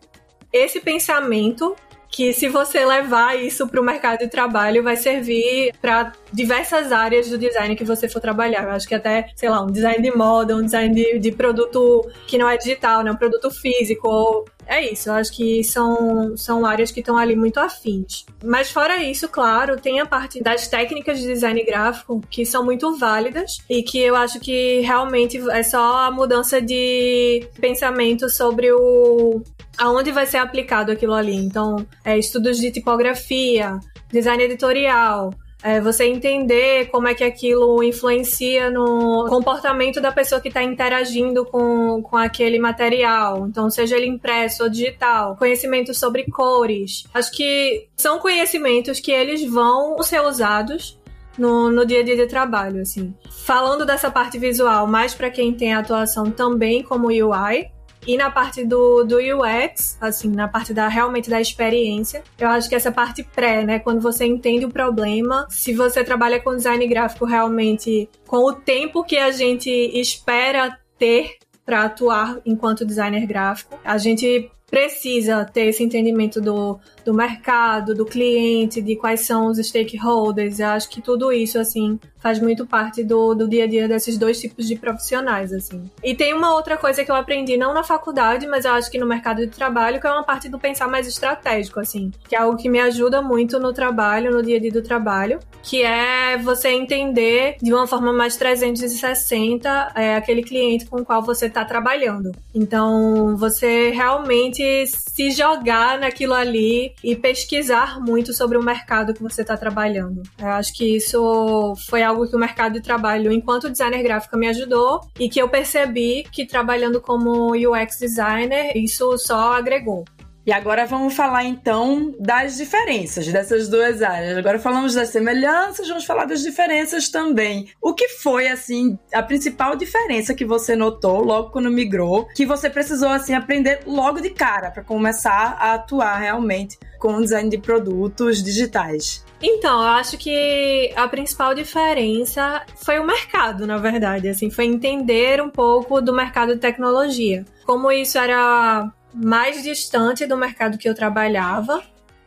esse 0.52 0.80
pensamento 0.80 1.76
que 2.12 2.32
se 2.34 2.46
você 2.46 2.84
levar 2.84 3.40
isso 3.40 3.66
para 3.66 3.80
o 3.80 3.84
mercado 3.84 4.18
de 4.18 4.28
trabalho 4.28 4.82
vai 4.82 4.96
servir 4.96 5.72
para 5.80 6.12
diversas 6.30 6.92
áreas 6.92 7.28
do 7.30 7.38
design 7.38 7.74
que 7.74 7.84
você 7.84 8.06
for 8.06 8.20
trabalhar. 8.20 8.64
Eu 8.64 8.70
acho 8.70 8.86
que 8.86 8.94
até, 8.94 9.30
sei 9.34 9.48
lá, 9.48 9.62
um 9.62 9.70
design 9.70 10.02
de 10.02 10.14
moda, 10.14 10.54
um 10.54 10.62
design 10.62 10.94
de, 10.94 11.18
de 11.18 11.32
produto 11.32 12.06
que 12.26 12.36
não 12.36 12.48
é 12.48 12.58
digital, 12.58 13.02
né? 13.02 13.10
Um 13.10 13.16
produto 13.16 13.50
físico. 13.50 14.44
É 14.66 14.92
isso, 14.92 15.08
eu 15.08 15.14
acho 15.14 15.32
que 15.32 15.64
são, 15.64 16.36
são 16.36 16.64
áreas 16.64 16.92
que 16.92 17.00
estão 17.00 17.16
ali 17.16 17.34
muito 17.34 17.58
afins. 17.58 18.24
Mas 18.44 18.70
fora 18.70 19.02
isso, 19.02 19.28
claro, 19.28 19.80
tem 19.80 19.98
a 19.98 20.06
parte 20.06 20.40
das 20.40 20.68
técnicas 20.68 21.18
de 21.18 21.26
design 21.26 21.64
gráfico 21.64 22.20
que 22.30 22.46
são 22.46 22.64
muito 22.64 22.96
válidas 22.96 23.58
e 23.68 23.82
que 23.82 23.98
eu 23.98 24.14
acho 24.14 24.38
que 24.38 24.80
realmente 24.80 25.38
é 25.50 25.62
só 25.62 26.06
a 26.06 26.10
mudança 26.10 26.60
de 26.60 27.44
pensamento 27.60 28.28
sobre 28.28 28.70
o, 28.72 29.42
aonde 29.78 30.10
vai 30.12 30.26
ser 30.26 30.38
aplicado 30.38 30.92
aquilo 30.92 31.14
ali. 31.14 31.34
Então, 31.34 31.86
é, 32.04 32.18
estudos 32.18 32.58
de 32.58 32.70
tipografia, 32.70 33.78
design 34.10 34.42
editorial, 34.42 35.30
É 35.64 35.80
você 35.80 36.06
entender 36.06 36.90
como 36.90 37.06
é 37.06 37.14
que 37.14 37.22
aquilo 37.22 37.84
influencia 37.84 38.68
no 38.68 39.26
comportamento 39.28 40.00
da 40.00 40.10
pessoa 40.10 40.40
que 40.40 40.48
está 40.48 40.60
interagindo 40.60 41.44
com, 41.46 42.02
com 42.02 42.16
aquele 42.16 42.58
material. 42.58 43.46
Então, 43.46 43.70
seja 43.70 43.96
ele 43.96 44.08
impresso 44.08 44.64
ou 44.64 44.68
digital. 44.68 45.36
Conhecimento 45.36 45.94
sobre 45.94 46.24
cores. 46.24 47.04
Acho 47.14 47.30
que 47.30 47.86
são 47.96 48.18
conhecimentos 48.18 48.98
que 48.98 49.12
eles 49.12 49.48
vão 49.48 50.02
ser 50.02 50.20
usados 50.20 50.98
no, 51.38 51.70
no 51.70 51.86
dia 51.86 52.00
a 52.00 52.02
dia 52.02 52.16
de 52.16 52.26
trabalho, 52.26 52.82
assim. 52.82 53.14
Falando 53.44 53.86
dessa 53.86 54.10
parte 54.10 54.38
visual, 54.38 54.86
mais 54.88 55.14
para 55.14 55.30
quem 55.30 55.54
tem 55.54 55.74
atuação 55.74 56.30
também 56.30 56.82
como 56.82 57.06
UI, 57.06 57.70
e 58.06 58.16
na 58.16 58.30
parte 58.30 58.64
do, 58.64 59.04
do 59.04 59.16
UX, 59.16 59.96
assim, 60.00 60.28
na 60.28 60.48
parte 60.48 60.74
da 60.74 60.88
realmente 60.88 61.30
da 61.30 61.40
experiência, 61.40 62.22
eu 62.38 62.48
acho 62.48 62.68
que 62.68 62.74
essa 62.74 62.90
parte 62.90 63.22
pré, 63.22 63.64
né? 63.64 63.78
Quando 63.78 64.00
você 64.00 64.24
entende 64.24 64.64
o 64.64 64.70
problema, 64.70 65.46
se 65.48 65.72
você 65.72 66.02
trabalha 66.02 66.40
com 66.40 66.56
design 66.56 66.86
gráfico 66.86 67.24
realmente 67.24 68.08
com 68.26 68.38
o 68.38 68.52
tempo 68.52 69.04
que 69.04 69.16
a 69.16 69.30
gente 69.30 69.70
espera 69.70 70.78
ter 70.98 71.36
para 71.64 71.84
atuar 71.84 72.40
enquanto 72.44 72.84
designer 72.84 73.26
gráfico, 73.26 73.78
a 73.84 73.96
gente 73.98 74.50
precisa 74.72 75.44
ter 75.44 75.66
esse 75.66 75.84
entendimento 75.84 76.40
do, 76.40 76.80
do 77.04 77.14
mercado, 77.14 77.94
do 77.94 78.04
cliente, 78.04 78.80
de 78.80 78.96
quais 78.96 79.20
são 79.20 79.46
os 79.46 79.58
stakeholders. 79.58 80.60
Eu 80.60 80.68
acho 80.68 80.88
que 80.88 81.00
tudo 81.00 81.32
isso, 81.32 81.58
assim, 81.58 81.98
faz 82.22 82.38
muito 82.40 82.64
parte 82.64 83.02
do, 83.02 83.34
do 83.34 83.48
dia 83.48 83.64
a 83.64 83.66
dia 83.66 83.88
desses 83.88 84.16
dois 84.16 84.40
tipos 84.40 84.68
de 84.68 84.76
profissionais, 84.76 85.52
assim. 85.52 85.90
E 86.02 86.14
tem 86.14 86.32
uma 86.32 86.54
outra 86.54 86.76
coisa 86.76 87.04
que 87.04 87.10
eu 87.10 87.16
aprendi, 87.16 87.56
não 87.56 87.74
na 87.74 87.82
faculdade, 87.82 88.46
mas 88.46 88.64
eu 88.64 88.72
acho 88.72 88.90
que 88.90 88.98
no 88.98 89.06
mercado 89.06 89.44
de 89.44 89.48
trabalho, 89.48 90.00
que 90.00 90.06
é 90.06 90.10
uma 90.10 90.22
parte 90.22 90.48
do 90.48 90.58
pensar 90.58 90.86
mais 90.86 91.06
estratégico, 91.08 91.80
assim. 91.80 92.12
Que 92.28 92.36
é 92.36 92.38
algo 92.38 92.56
que 92.56 92.68
me 92.68 92.78
ajuda 92.80 93.20
muito 93.20 93.58
no 93.58 93.72
trabalho, 93.72 94.30
no 94.30 94.42
dia 94.42 94.56
a 94.56 94.60
dia 94.60 94.70
do 94.70 94.82
trabalho, 94.82 95.40
que 95.62 95.82
é 95.82 96.36
você 96.38 96.68
entender 96.68 97.56
de 97.60 97.72
uma 97.72 97.86
forma 97.86 98.12
mais 98.12 98.36
360 98.36 99.92
é, 99.96 100.14
aquele 100.14 100.42
cliente 100.42 100.86
com 100.86 101.00
o 101.00 101.04
qual 101.04 101.22
você 101.22 101.46
está 101.46 101.64
trabalhando. 101.64 102.32
Então, 102.54 103.36
você 103.36 103.90
realmente 103.90 104.86
se 104.86 105.30
jogar 105.32 105.98
naquilo 105.98 106.34
ali 106.34 106.91
e 107.02 107.16
pesquisar 107.16 108.00
muito 108.00 108.32
sobre 108.32 108.56
o 108.58 108.62
mercado 108.62 109.14
que 109.14 109.22
você 109.22 109.42
está 109.42 109.56
trabalhando. 109.56 110.22
Eu 110.38 110.48
acho 110.48 110.72
que 110.74 110.96
isso 110.96 111.74
foi 111.88 112.02
algo 112.02 112.28
que 112.28 112.36
o 112.36 112.38
mercado 112.38 112.74
de 112.74 112.80
trabalho, 112.80 113.32
enquanto 113.32 113.70
designer 113.70 114.02
gráfica, 114.02 114.36
me 114.36 114.48
ajudou 114.48 115.00
e 115.18 115.28
que 115.28 115.40
eu 115.40 115.48
percebi 115.48 116.24
que 116.30 116.46
trabalhando 116.46 117.00
como 117.00 117.52
UX 117.52 117.98
designer, 117.98 118.76
isso 118.76 119.16
só 119.18 119.54
agregou. 119.54 120.04
E 120.44 120.52
agora 120.52 120.86
vamos 120.86 121.14
falar 121.14 121.44
então 121.44 122.12
das 122.18 122.56
diferenças 122.56 123.28
dessas 123.28 123.68
duas 123.68 124.02
áreas. 124.02 124.36
Agora 124.36 124.58
falamos 124.58 124.94
das 124.94 125.10
semelhanças, 125.10 125.86
vamos 125.86 126.04
falar 126.04 126.24
das 126.24 126.42
diferenças 126.42 127.08
também. 127.08 127.68
O 127.80 127.94
que 127.94 128.08
foi 128.08 128.48
assim 128.48 128.98
a 129.14 129.22
principal 129.22 129.76
diferença 129.76 130.34
que 130.34 130.44
você 130.44 130.74
notou 130.74 131.22
logo 131.22 131.50
quando 131.50 131.70
migrou, 131.70 132.26
que 132.34 132.44
você 132.44 132.68
precisou 132.68 133.08
assim 133.08 133.34
aprender 133.34 133.80
logo 133.86 134.20
de 134.20 134.30
cara 134.30 134.70
para 134.70 134.82
começar 134.82 135.56
a 135.60 135.74
atuar 135.74 136.18
realmente 136.18 136.76
com 136.98 137.14
o 137.14 137.22
design 137.22 137.48
de 137.48 137.58
produtos 137.58 138.42
digitais? 138.42 139.24
Então, 139.40 139.82
eu 139.82 139.88
acho 139.88 140.16
que 140.16 140.92
a 140.94 141.08
principal 141.08 141.52
diferença 141.52 142.62
foi 142.76 143.00
o 143.00 143.04
mercado, 143.04 143.66
na 143.66 143.76
verdade, 143.76 144.28
assim, 144.28 144.50
foi 144.50 144.66
entender 144.66 145.42
um 145.42 145.50
pouco 145.50 146.00
do 146.00 146.12
mercado 146.12 146.54
de 146.54 146.60
tecnologia. 146.60 147.44
Como 147.64 147.90
isso 147.90 148.18
era 148.18 148.92
mais 149.14 149.62
distante 149.62 150.26
do 150.26 150.36
mercado 150.36 150.78
que 150.78 150.88
eu 150.88 150.94
trabalhava 150.94 151.82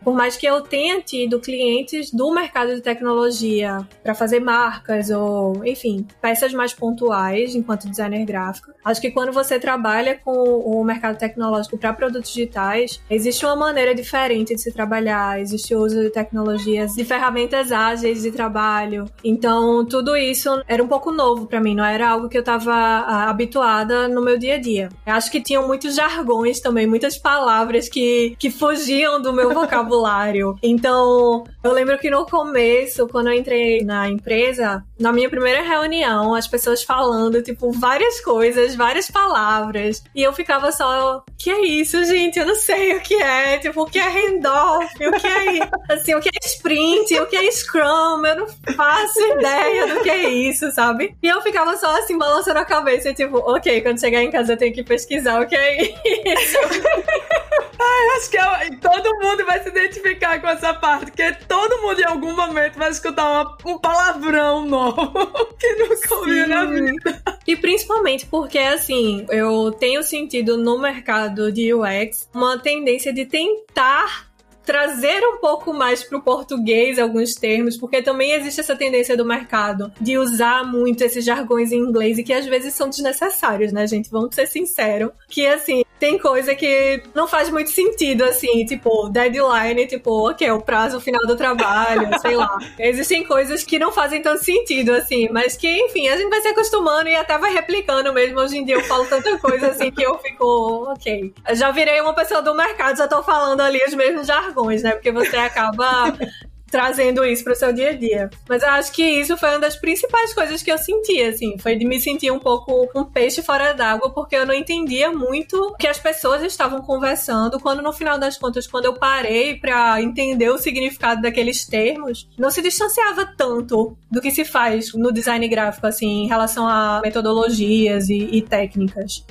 por 0.06 0.14
mais 0.14 0.38
que 0.38 0.46
eu 0.46 0.62
tenha 0.62 1.02
tido 1.02 1.40
clientes 1.40 2.12
do 2.12 2.32
mercado 2.32 2.76
de 2.76 2.80
tecnologia 2.80 3.80
para 4.04 4.14
fazer 4.14 4.40
marcas 4.40 5.10
ou, 5.10 5.66
enfim, 5.66 6.06
peças 6.22 6.54
mais 6.54 6.76
pontuais 6.76 7.56
enquanto 7.56 7.90
designer 7.90 8.24
gráfico, 8.24 8.72
acho 8.86 9.02
que 9.02 9.10
quando 9.10 9.32
você 9.32 9.60
trabalha 9.60 10.16
com 10.24 10.32
o 10.32 10.84
mercado 10.84 11.18
tecnológico 11.18 11.76
para 11.76 11.92
produtos 11.92 12.32
digitais, 12.32 13.02
existe 13.10 13.44
uma 13.48 13.56
maneira 13.56 13.96
diferente 13.96 14.54
de 14.54 14.62
se 14.62 14.72
trabalhar, 14.72 15.42
existe 15.42 15.74
o 15.74 15.80
uso 15.80 16.00
de 16.00 16.12
tecnologias, 16.12 16.94
de 16.94 17.04
ferramentas 17.04 17.72
ágeis 17.72 18.22
de 18.22 18.32
trabalho. 18.32 19.06
Então, 19.24 19.84
tudo 19.84 20.16
isso 20.16 20.62
era 20.68 20.84
um 20.84 20.88
pouco 20.88 21.12
novo 21.12 21.48
para 21.48 21.60
mim, 21.60 21.74
não 21.74 21.84
era 21.84 22.10
algo 22.10 22.30
que 22.30 22.38
eu 22.38 22.42
estava 22.42 22.72
ah, 22.72 23.28
habituada 23.28 24.08
no 24.08 24.22
meu 24.22 24.38
dia 24.38 24.54
a 24.54 24.60
dia. 24.60 24.90
Eu 25.04 25.14
acho 25.14 25.32
que 25.32 25.42
tinham 25.42 25.66
muitos 25.66 25.96
jargões 25.96 26.60
também, 26.60 26.86
muitas 26.86 27.18
palavras 27.18 27.90
que, 27.90 28.36
que 28.38 28.52
fugiam 28.52 29.20
do 29.20 29.34
meu 29.34 29.52
vocabulário 29.52 29.95
vocabulário. 29.96 30.56
Então, 30.62 31.44
eu 31.64 31.72
lembro 31.72 31.98
que 31.98 32.10
no 32.10 32.26
começo, 32.26 33.08
quando 33.08 33.28
eu 33.28 33.34
entrei 33.34 33.84
na 33.84 34.10
empresa, 34.10 34.84
na 35.00 35.12
minha 35.12 35.30
primeira 35.30 35.62
reunião, 35.62 36.34
as 36.34 36.48
pessoas 36.48 36.84
falando, 36.84 37.42
tipo, 37.42 37.72
várias 37.72 38.20
coisas, 38.20 38.76
várias 38.76 39.10
palavras. 39.10 40.04
E 40.14 40.22
eu 40.22 40.34
ficava 40.34 40.72
só, 40.72 41.24
que 41.38 41.50
é 41.50 41.62
isso, 41.66 42.04
gente? 42.06 42.40
Eu 42.40 42.46
não 42.46 42.56
sei 42.56 42.96
o 42.96 43.02
que 43.02 43.16
é. 43.16 43.58
Tipo, 43.60 43.84
o 43.84 43.86
que 43.86 44.00
é 44.00 44.10
handoff? 44.10 45.08
O 45.08 45.12
que 45.14 45.28
é, 45.28 45.70
assim, 45.94 46.14
o 46.16 46.22
que 46.22 46.30
é 46.30 46.46
sprint? 46.46 47.20
O 47.20 47.28
que 47.28 47.36
é 47.36 47.52
scrum? 47.52 48.26
Eu 48.26 48.36
não 48.36 48.48
faço 48.76 49.20
ideia 49.20 49.88
do 49.88 50.02
que 50.02 50.10
é 50.10 50.30
isso, 50.30 50.72
sabe? 50.72 51.16
E 51.22 51.28
eu 51.28 51.42
ficava 51.42 51.76
só 51.78 51.98
assim, 52.00 52.18
balançando 52.18 52.60
a 52.60 52.66
cabeça, 52.66 53.14
tipo, 53.14 53.38
ok, 53.38 53.82
quando 53.82 54.00
chegar 54.00 54.22
em 54.22 54.32
casa 54.32 54.54
eu 54.54 54.58
tenho 54.58 54.74
que 54.74 54.84
pesquisar 54.84 55.42
o 55.42 55.48
que 55.48 55.56
é 55.56 55.84
isso. 55.84 56.58
Ai, 57.80 58.18
acho 58.18 58.30
que 58.30 58.38
eu, 58.38 58.80
todo 58.80 59.20
mundo 59.20 59.46
vai 59.46 59.62
se 59.62 59.70
identificar 59.86 60.40
com 60.40 60.48
essa 60.48 60.74
parte, 60.74 61.06
porque 61.06 61.32
todo 61.48 61.82
mundo 61.82 62.00
em 62.00 62.06
algum 62.06 62.36
momento 62.36 62.78
vai 62.78 62.90
escutar 62.90 63.30
uma, 63.30 63.58
um 63.66 63.78
palavrão 63.78 64.66
novo 64.66 65.12
que 65.60 65.76
nunca 65.76 66.16
ouviu 66.16 66.48
na 66.48 66.66
vida. 66.66 67.24
E 67.48 67.56
principalmente 67.56 68.26
porque, 68.26 68.58
assim, 68.58 69.26
eu 69.30 69.72
tenho 69.72 70.04
sentido 70.04 70.58
no 70.58 70.80
mercado 70.80 71.52
de 71.52 71.74
UX 71.74 72.30
uma 72.34 72.58
tendência 72.58 73.14
de 73.14 73.26
tentar 73.26 74.28
trazer 74.66 75.22
um 75.26 75.38
pouco 75.38 75.74
mais 75.74 76.04
para 76.04 76.18
o 76.18 76.22
português 76.22 77.00
alguns 77.00 77.36
termos, 77.36 77.78
porque 77.78 78.02
também 78.02 78.32
existe 78.32 78.62
essa 78.62 78.76
tendência 78.76 79.16
do 79.16 79.26
mercado 79.26 79.92
de 80.02 80.18
usar 80.18 80.66
muito 80.66 81.04
esses 81.04 81.24
jargões 81.24 81.72
em 81.72 81.80
inglês 81.80 82.18
e 82.18 82.24
que 82.24 82.34
às 82.34 82.46
vezes 82.46 82.74
são 82.74 82.90
desnecessários, 82.90 83.72
né, 83.72 83.88
gente? 83.88 84.10
Vamos 84.10 84.34
ser 84.34 84.48
sinceros. 84.48 85.12
Que 85.28 85.46
assim, 85.48 85.84
tem 86.00 86.18
coisa 86.18 86.54
que 86.54 87.02
não 87.14 87.28
faz 87.28 87.50
muito 87.50 87.70
sentido, 87.70 88.24
assim, 88.24 88.66
tipo, 88.66 89.10
deadline, 89.10 89.88
tipo, 89.88 90.30
ok, 90.30 90.52
o 90.52 90.62
prazo 90.62 91.00
final 91.00 91.26
do 91.26 91.36
trabalho, 91.36 92.10
sei 92.20 92.36
lá. 92.36 92.58
Existem 92.78 93.24
coisas 93.24 93.64
que 93.64 93.80
não 93.80 93.92
fazem 93.92 94.22
tanto 94.22 94.44
sentido, 94.44 94.92
assim, 94.92 95.30
mas 95.32 95.56
que, 95.56 95.68
enfim, 95.68 96.08
a 96.10 96.18
gente 96.18 96.30
vai 96.30 96.42
se 96.42 96.50
acostumando 96.50 97.10
e 97.10 97.16
até 97.16 97.38
vai 97.38 97.54
replicando 97.54 98.14
mesmo. 98.14 98.40
Hoje 98.40 98.58
em 98.58 98.66
dia 98.66 98.76
eu 98.76 98.84
falo 98.84 99.06
tanta 99.06 99.38
coisa 99.38 99.68
assim 99.68 99.90
que 99.92 100.04
eu 100.04 100.18
fico, 100.20 100.92
ok. 100.92 101.34
Eu 101.48 101.56
já 101.56 101.72
virei 101.72 102.02
uma 102.02 102.14
pessoa 102.14 102.42
do 102.42 102.54
mercado, 102.54 102.98
já 102.98 103.08
tô 103.08 103.24
falando 103.24 103.62
ali 103.62 103.82
os 103.86 103.94
mesmos 103.94 104.28
jargões, 104.28 104.55
né? 104.84 104.92
Porque 104.92 105.12
você 105.12 105.38
acaba 105.38 106.14
trazendo 106.76 107.24
isso 107.24 107.44
para 107.44 107.54
o 107.54 107.56
seu 107.56 107.72
dia 107.72 107.92
a 107.92 107.94
dia. 107.94 108.30
Mas 108.50 108.62
eu 108.62 108.70
acho 108.70 108.92
que 108.92 109.02
isso 109.02 109.38
foi 109.38 109.50
uma 109.50 109.60
das 109.60 109.78
principais 109.78 110.34
coisas 110.34 110.62
que 110.62 110.72
eu 110.72 110.78
senti, 110.78 111.22
assim, 111.22 111.58
foi 111.58 111.76
de 111.76 111.86
me 111.86 112.00
sentir 112.02 112.32
um 112.32 112.40
pouco 112.40 112.90
um 112.94 113.06
peixe 113.06 113.42
fora 113.42 113.74
d'água, 113.74 114.10
porque 114.10 114.36
eu 114.36 114.46
não 114.46 114.54
entendia 114.54 115.10
muito 115.10 115.56
o 115.56 115.76
que 115.76 115.88
as 115.88 116.00
pessoas 116.00 116.44
estavam 116.44 116.82
conversando, 116.82 117.60
quando 117.60 117.82
no 117.82 117.94
final 117.94 118.20
das 118.20 118.38
contas, 118.38 118.68
quando 118.68 118.86
eu 118.86 118.94
parei 118.94 119.58
para 119.58 120.02
entender 120.02 120.50
o 120.50 120.58
significado 120.58 121.22
daqueles 121.22 121.66
termos, 121.66 122.28
não 122.38 122.52
se 122.52 122.62
distanciava 122.62 123.26
tanto 123.38 123.98
do 124.12 124.22
que 124.22 124.32
se 124.32 124.44
faz 124.44 124.94
no 124.94 125.14
design 125.14 125.48
gráfico, 125.48 125.88
assim, 125.88 126.24
em 126.24 126.28
relação 126.28 126.68
a 126.68 127.00
metodologias 127.02 128.10
e, 128.10 128.18
e 128.18 128.42
técnicas. 128.42 129.24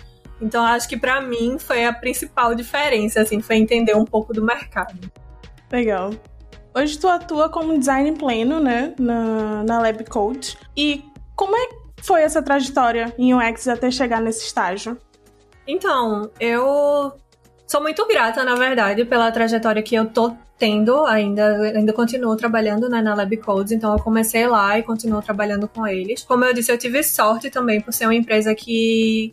Então, 0.44 0.62
acho 0.62 0.86
que 0.86 0.96
para 0.96 1.22
mim 1.22 1.58
foi 1.58 1.86
a 1.86 1.92
principal 1.92 2.54
diferença, 2.54 3.22
assim, 3.22 3.40
foi 3.40 3.56
entender 3.56 3.96
um 3.96 4.04
pouco 4.04 4.34
do 4.34 4.44
mercado. 4.44 5.10
Legal. 5.72 6.10
Hoje 6.74 6.98
tu 6.98 7.08
atua 7.08 7.48
como 7.48 7.78
design 7.78 8.12
pleno, 8.12 8.60
né, 8.60 8.94
na, 8.98 9.64
na 9.64 9.78
Lab 9.80 10.04
Coach. 10.04 10.58
E 10.76 11.02
como 11.34 11.56
é 11.56 11.66
que 11.66 11.76
foi 12.02 12.22
essa 12.22 12.42
trajetória 12.42 13.14
em 13.16 13.32
UX 13.34 13.66
até 13.68 13.90
chegar 13.90 14.20
nesse 14.20 14.44
estágio? 14.44 14.98
Então, 15.66 16.30
eu 16.38 17.12
sou 17.66 17.80
muito 17.80 18.06
grata, 18.06 18.44
na 18.44 18.54
verdade, 18.54 19.04
pela 19.06 19.32
trajetória 19.32 19.82
que 19.82 19.94
eu 19.94 20.04
tô 20.04 20.36
tendo 20.58 21.04
ainda, 21.06 21.56
ainda 21.74 21.92
continuo 21.92 22.36
trabalhando 22.36 22.88
né, 22.88 23.00
na 23.00 23.14
Lab 23.14 23.34
Codes, 23.38 23.72
então 23.72 23.92
eu 23.92 23.98
comecei 23.98 24.46
lá 24.46 24.78
e 24.78 24.82
continuo 24.82 25.22
trabalhando 25.22 25.66
com 25.66 25.86
eles. 25.86 26.22
Como 26.22 26.44
eu 26.44 26.52
disse, 26.52 26.70
eu 26.70 26.78
tive 26.78 27.02
sorte 27.02 27.50
também 27.50 27.80
por 27.80 27.92
ser 27.92 28.04
uma 28.04 28.14
empresa 28.14 28.54
que, 28.54 29.32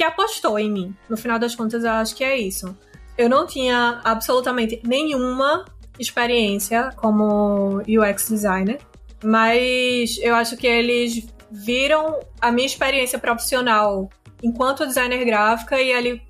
que 0.00 0.04
apostou 0.04 0.58
em 0.58 0.70
mim. 0.70 0.96
No 1.10 1.16
final 1.18 1.38
das 1.38 1.54
contas, 1.54 1.84
eu 1.84 1.90
acho 1.90 2.16
que 2.16 2.24
é 2.24 2.34
isso. 2.34 2.74
Eu 3.18 3.28
não 3.28 3.46
tinha 3.46 4.00
absolutamente 4.02 4.80
nenhuma 4.82 5.66
experiência 5.98 6.88
como 6.96 7.82
UX 7.86 8.30
designer, 8.30 8.78
mas 9.22 10.16
eu 10.22 10.34
acho 10.34 10.56
que 10.56 10.66
eles 10.66 11.26
viram 11.50 12.18
a 12.40 12.50
minha 12.50 12.64
experiência 12.64 13.18
profissional 13.18 14.08
enquanto 14.42 14.86
designer 14.86 15.22
gráfica 15.22 15.78
e 15.78 15.92
ali 15.92 16.22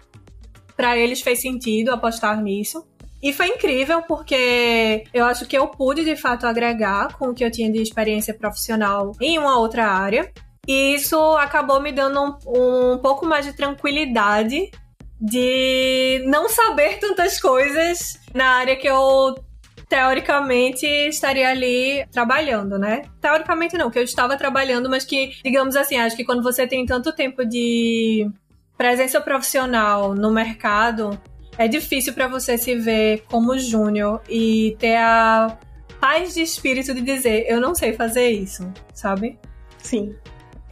para 0.77 0.99
eles 0.99 1.21
fez 1.21 1.41
sentido 1.41 1.93
apostar 1.93 2.43
nisso. 2.43 2.85
E 3.23 3.33
foi 3.33 3.51
incrível 3.51 4.03
porque 4.03 5.05
eu 5.15 5.27
acho 5.27 5.47
que 5.47 5.57
eu 5.57 5.69
pude 5.69 6.05
de 6.05 6.17
fato 6.17 6.45
agregar 6.45 7.17
com 7.17 7.29
o 7.29 7.35
que 7.35 7.45
eu 7.45 7.53
tinha 7.53 7.71
de 7.71 7.81
experiência 7.81 8.35
profissional 8.35 9.13
em 9.21 9.39
uma 9.39 9.61
outra 9.61 9.87
área. 9.87 10.33
E 10.71 10.95
isso 10.95 11.19
acabou 11.37 11.81
me 11.81 11.91
dando 11.91 12.39
um, 12.47 12.93
um 12.93 12.99
pouco 12.99 13.27
mais 13.27 13.45
de 13.45 13.53
tranquilidade 13.53 14.71
de 15.21 16.23
não 16.29 16.49
saber 16.49 17.01
tantas 17.01 17.41
coisas 17.41 18.21
na 18.33 18.51
área 18.51 18.77
que 18.77 18.87
eu 18.87 19.35
teoricamente 19.89 20.87
estaria 20.87 21.49
ali 21.49 22.07
trabalhando, 22.13 22.79
né? 22.79 23.03
Teoricamente 23.21 23.77
não, 23.77 23.91
que 23.91 23.99
eu 23.99 24.05
estava 24.05 24.37
trabalhando, 24.37 24.89
mas 24.89 25.05
que, 25.05 25.33
digamos 25.43 25.75
assim, 25.75 25.97
acho 25.97 26.15
que 26.15 26.25
quando 26.25 26.41
você 26.41 26.69
tem 26.69 26.87
tanto 26.87 27.13
tempo 27.13 27.45
de 27.45 28.31
presença 28.79 29.21
profissional 29.21 30.15
no 30.15 30.31
mercado, 30.31 31.21
é 31.59 31.67
difícil 31.67 32.13
para 32.13 32.29
você 32.29 32.57
se 32.57 32.77
ver 32.77 33.25
como 33.29 33.59
júnior 33.59 34.23
e 34.29 34.77
ter 34.79 34.99
a 34.99 35.59
paz 36.01 36.35
de 36.35 36.43
espírito 36.43 36.95
de 36.95 37.03
dizer, 37.03 37.47
eu 37.49 37.61
não 37.61 37.75
sei 37.75 37.93
fazer 37.93 38.31
isso, 38.31 38.73
sabe? 38.95 39.37
Sim. 39.79 40.15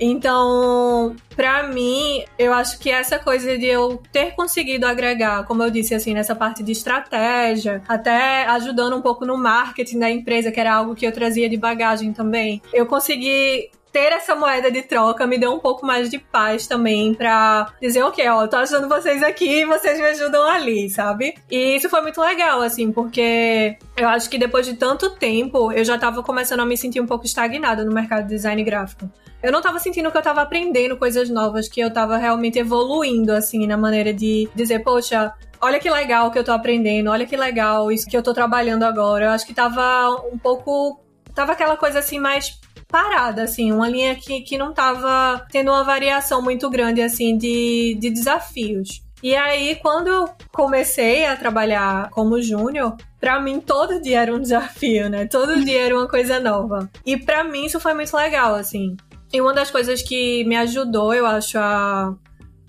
Então, 0.00 1.16
para 1.34 1.64
mim, 1.64 2.22
eu 2.38 2.52
acho 2.52 2.78
que 2.78 2.90
essa 2.90 3.18
coisa 3.18 3.58
de 3.58 3.66
eu 3.66 4.00
ter 4.12 4.32
conseguido 4.34 4.86
agregar, 4.86 5.44
como 5.44 5.62
eu 5.62 5.70
disse, 5.70 5.94
assim, 5.94 6.14
nessa 6.14 6.34
parte 6.36 6.62
de 6.62 6.72
estratégia, 6.72 7.82
até 7.88 8.44
ajudando 8.46 8.96
um 8.96 9.02
pouco 9.02 9.26
no 9.26 9.36
marketing 9.36 9.98
da 9.98 10.10
empresa, 10.10 10.52
que 10.52 10.60
era 10.60 10.74
algo 10.74 10.94
que 10.94 11.06
eu 11.06 11.12
trazia 11.12 11.48
de 11.48 11.56
bagagem 11.56 12.12
também, 12.12 12.62
eu 12.72 12.86
consegui 12.86 13.70
ter 13.98 14.12
essa 14.12 14.36
moeda 14.36 14.70
de 14.70 14.82
troca 14.82 15.26
me 15.26 15.36
deu 15.36 15.52
um 15.52 15.58
pouco 15.58 15.84
mais 15.84 16.08
de 16.08 16.20
paz 16.20 16.68
também 16.68 17.14
pra 17.14 17.72
dizer, 17.82 18.04
ok, 18.04 18.28
ó, 18.28 18.46
tô 18.46 18.56
ajudando 18.56 18.88
vocês 18.88 19.24
aqui 19.24 19.62
e 19.62 19.64
vocês 19.64 19.98
me 19.98 20.06
ajudam 20.06 20.44
ali, 20.48 20.88
sabe? 20.88 21.34
E 21.50 21.74
isso 21.74 21.90
foi 21.90 22.00
muito 22.00 22.20
legal, 22.20 22.62
assim, 22.62 22.92
porque 22.92 23.76
eu 23.96 24.08
acho 24.08 24.30
que 24.30 24.38
depois 24.38 24.64
de 24.64 24.74
tanto 24.74 25.10
tempo 25.10 25.72
eu 25.72 25.84
já 25.84 25.98
tava 25.98 26.22
começando 26.22 26.60
a 26.60 26.66
me 26.66 26.76
sentir 26.76 27.00
um 27.00 27.06
pouco 27.06 27.24
estagnada 27.24 27.84
no 27.84 27.92
mercado 27.92 28.22
de 28.22 28.34
design 28.36 28.62
gráfico 28.62 29.10
eu 29.40 29.52
não 29.52 29.62
tava 29.62 29.78
sentindo 29.78 30.10
que 30.10 30.18
eu 30.18 30.22
tava 30.22 30.42
aprendendo 30.42 30.96
coisas 30.96 31.30
novas, 31.30 31.68
que 31.68 31.80
eu 31.80 31.92
tava 31.92 32.16
realmente 32.16 32.58
evoluindo, 32.58 33.32
assim, 33.32 33.68
na 33.68 33.76
maneira 33.76 34.12
de 34.12 34.48
dizer, 34.52 34.80
poxa, 34.80 35.32
olha 35.60 35.78
que 35.78 35.88
legal 35.88 36.32
que 36.32 36.38
eu 36.40 36.42
tô 36.42 36.50
aprendendo, 36.50 37.08
olha 37.08 37.24
que 37.24 37.36
legal 37.36 37.92
isso 37.92 38.08
que 38.08 38.16
eu 38.16 38.22
tô 38.22 38.34
trabalhando 38.34 38.82
agora. 38.82 39.26
Eu 39.26 39.30
acho 39.30 39.46
que 39.46 39.54
tava 39.54 40.10
um 40.32 40.36
pouco. 40.36 41.00
Tava 41.36 41.52
aquela 41.52 41.76
coisa 41.76 42.00
assim 42.00 42.18
mais 42.18 42.58
parada, 42.88 43.42
assim, 43.42 43.70
uma 43.70 43.88
linha 43.88 44.14
que, 44.14 44.40
que 44.40 44.56
não 44.56 44.72
tava 44.72 45.46
tendo 45.50 45.70
uma 45.70 45.84
variação 45.84 46.42
muito 46.42 46.68
grande, 46.70 47.02
assim, 47.02 47.36
de, 47.36 47.96
de 48.00 48.10
desafios. 48.10 49.02
E 49.22 49.34
aí, 49.34 49.76
quando 49.76 50.08
eu 50.08 50.28
comecei 50.52 51.26
a 51.26 51.36
trabalhar 51.36 52.08
como 52.10 52.40
júnior, 52.40 52.96
para 53.20 53.40
mim 53.40 53.60
todo 53.60 54.00
dia 54.00 54.22
era 54.22 54.34
um 54.34 54.38
desafio, 54.40 55.08
né? 55.10 55.26
Todo 55.26 55.62
dia 55.64 55.86
era 55.86 55.96
uma 55.96 56.08
coisa 56.08 56.40
nova. 56.40 56.88
E 57.04 57.16
para 57.16 57.44
mim 57.44 57.66
isso 57.66 57.80
foi 57.80 57.94
muito 57.94 58.16
legal, 58.16 58.54
assim. 58.54 58.96
E 59.32 59.40
uma 59.40 59.52
das 59.52 59.70
coisas 59.70 60.02
que 60.02 60.44
me 60.44 60.56
ajudou, 60.56 61.12
eu 61.12 61.26
acho, 61.26 61.58
a, 61.58 62.14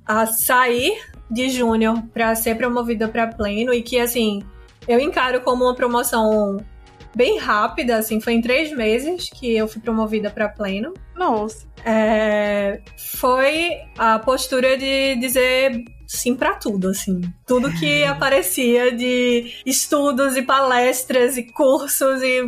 a 0.05 0.25
sair 0.25 0.99
de 1.29 1.49
júnior 1.49 2.01
para 2.11 2.33
ser 2.35 2.55
promovida 2.55 3.07
para 3.07 3.27
pleno 3.27 3.73
e 3.73 3.81
que, 3.81 3.99
assim, 3.99 4.43
eu 4.87 4.99
encaro 4.99 5.41
como 5.41 5.65
uma 5.65 5.75
promoção 5.75 6.57
bem 7.15 7.37
rápida, 7.37 7.97
assim, 7.97 8.19
foi 8.19 8.33
em 8.33 8.41
três 8.41 8.71
meses 8.75 9.29
que 9.29 9.55
eu 9.55 9.67
fui 9.67 9.81
promovida 9.81 10.29
para 10.29 10.49
pleno. 10.49 10.93
Nossa. 11.15 11.67
É, 11.85 12.81
foi 12.97 13.81
a 13.97 14.19
postura 14.19 14.77
de 14.77 15.15
dizer 15.15 15.83
sim 16.09 16.35
para 16.35 16.55
tudo, 16.55 16.89
assim. 16.89 17.21
Tudo 17.45 17.71
que 17.71 18.03
aparecia 18.03 18.91
de 18.91 19.53
estudos 19.63 20.35
e 20.35 20.41
palestras 20.41 21.37
e 21.37 21.43
cursos 21.43 22.21
e 22.23 22.41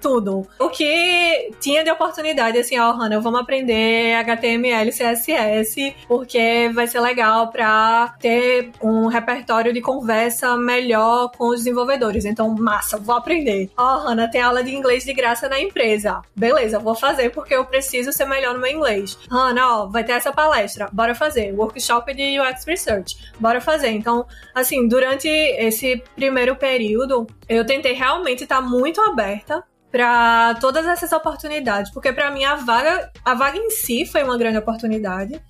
tudo. 0.00 0.46
O 0.58 0.68
que 0.68 1.52
tinha 1.60 1.84
de 1.84 1.90
oportunidade, 1.90 2.58
assim, 2.58 2.78
ó, 2.78 2.90
oh, 2.90 2.92
Hannah, 2.94 3.20
vamos 3.20 3.40
aprender 3.40 4.14
HTML, 4.16 4.90
CSS, 4.90 5.94
porque 6.08 6.70
vai 6.74 6.88
ser 6.88 7.00
legal 7.00 7.48
para 7.48 8.14
ter 8.18 8.72
um 8.82 9.06
repertório 9.06 9.72
de 9.72 9.80
conversa 9.80 10.56
melhor 10.56 11.30
com 11.30 11.50
os 11.50 11.58
desenvolvedores. 11.58 12.24
Então, 12.24 12.52
massa, 12.54 12.98
vou 12.98 13.14
aprender. 13.14 13.70
Ó, 13.76 13.94
oh, 13.94 13.98
Hannah, 14.00 14.28
tem 14.28 14.40
aula 14.40 14.64
de 14.64 14.74
inglês 14.74 15.04
de 15.04 15.12
graça 15.12 15.48
na 15.48 15.60
empresa. 15.60 16.22
Beleza, 16.34 16.80
vou 16.80 16.96
fazer 16.96 17.30
porque 17.30 17.54
eu 17.54 17.64
preciso 17.64 18.12
ser 18.12 18.24
melhor 18.24 18.54
no 18.54 18.60
meu 18.60 18.72
inglês. 18.72 19.16
Hannah, 19.30 19.82
ó, 19.82 19.86
vai 19.86 20.02
ter 20.02 20.12
essa 20.12 20.32
palestra. 20.32 20.88
Bora 20.92 21.14
fazer. 21.14 21.52
Workshop 21.52 22.12
de 22.12 22.40
UX 22.40 22.63
Research. 22.66 23.16
Bora 23.38 23.60
fazer. 23.60 23.90
Então, 23.90 24.26
assim, 24.54 24.86
durante 24.88 25.28
esse 25.28 26.02
primeiro 26.14 26.56
período, 26.56 27.26
eu 27.48 27.64
tentei 27.64 27.92
realmente 27.92 28.44
estar 28.44 28.60
muito 28.60 29.00
aberta 29.00 29.62
para 29.90 30.56
todas 30.56 30.86
essas 30.86 31.12
oportunidades, 31.12 31.92
porque 31.92 32.12
para 32.12 32.28
mim 32.30 32.42
a 32.42 32.56
vaga, 32.56 33.12
a 33.24 33.32
vaga 33.32 33.56
em 33.56 33.70
si 33.70 34.04
foi 34.04 34.24
uma 34.24 34.36
grande 34.36 34.58
oportunidade. 34.58 35.40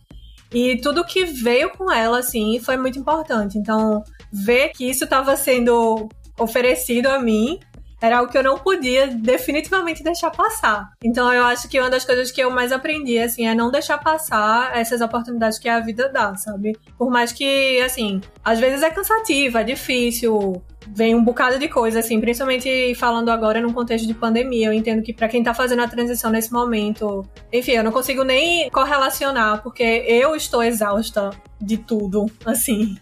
E 0.52 0.76
tudo 0.80 1.04
que 1.04 1.24
veio 1.24 1.70
com 1.70 1.90
ela, 1.90 2.18
assim, 2.18 2.60
foi 2.60 2.76
muito 2.76 2.98
importante. 2.98 3.58
Então, 3.58 4.04
ver 4.30 4.68
que 4.68 4.88
isso 4.88 5.04
estava 5.04 5.34
sendo 5.34 6.08
oferecido 6.38 7.06
a 7.06 7.18
mim 7.18 7.58
era 8.04 8.18
algo 8.18 8.30
que 8.30 8.36
eu 8.36 8.42
não 8.42 8.58
podia 8.58 9.06
definitivamente 9.06 10.02
deixar 10.02 10.30
passar. 10.30 10.90
Então 11.02 11.32
eu 11.32 11.44
acho 11.44 11.68
que 11.68 11.80
uma 11.80 11.88
das 11.88 12.04
coisas 12.04 12.30
que 12.30 12.40
eu 12.40 12.50
mais 12.50 12.70
aprendi, 12.70 13.18
assim, 13.18 13.46
é 13.46 13.54
não 13.54 13.70
deixar 13.70 13.98
passar 13.98 14.76
essas 14.76 15.00
oportunidades 15.00 15.58
que 15.58 15.68
a 15.68 15.80
vida 15.80 16.10
dá, 16.10 16.36
sabe? 16.36 16.76
Por 16.98 17.10
mais 17.10 17.32
que, 17.32 17.80
assim, 17.80 18.20
às 18.44 18.58
vezes 18.58 18.82
é 18.82 18.90
cansativo, 18.90 19.56
é 19.56 19.64
difícil, 19.64 20.62
vem 20.88 21.14
um 21.14 21.24
bocado 21.24 21.58
de 21.58 21.66
coisa, 21.66 22.00
assim, 22.00 22.20
principalmente 22.20 22.94
falando 22.96 23.30
agora 23.30 23.60
num 23.60 23.72
contexto 23.72 24.06
de 24.06 24.12
pandemia. 24.12 24.68
Eu 24.68 24.72
entendo 24.74 25.02
que 25.02 25.14
para 25.14 25.28
quem 25.28 25.42
tá 25.42 25.54
fazendo 25.54 25.82
a 25.82 25.88
transição 25.88 26.30
nesse 26.30 26.52
momento, 26.52 27.26
enfim, 27.50 27.72
eu 27.72 27.84
não 27.84 27.92
consigo 27.92 28.22
nem 28.22 28.68
correlacionar, 28.68 29.62
porque 29.62 30.04
eu 30.06 30.36
estou 30.36 30.62
exausta 30.62 31.30
de 31.58 31.78
tudo, 31.78 32.26
assim 32.44 32.96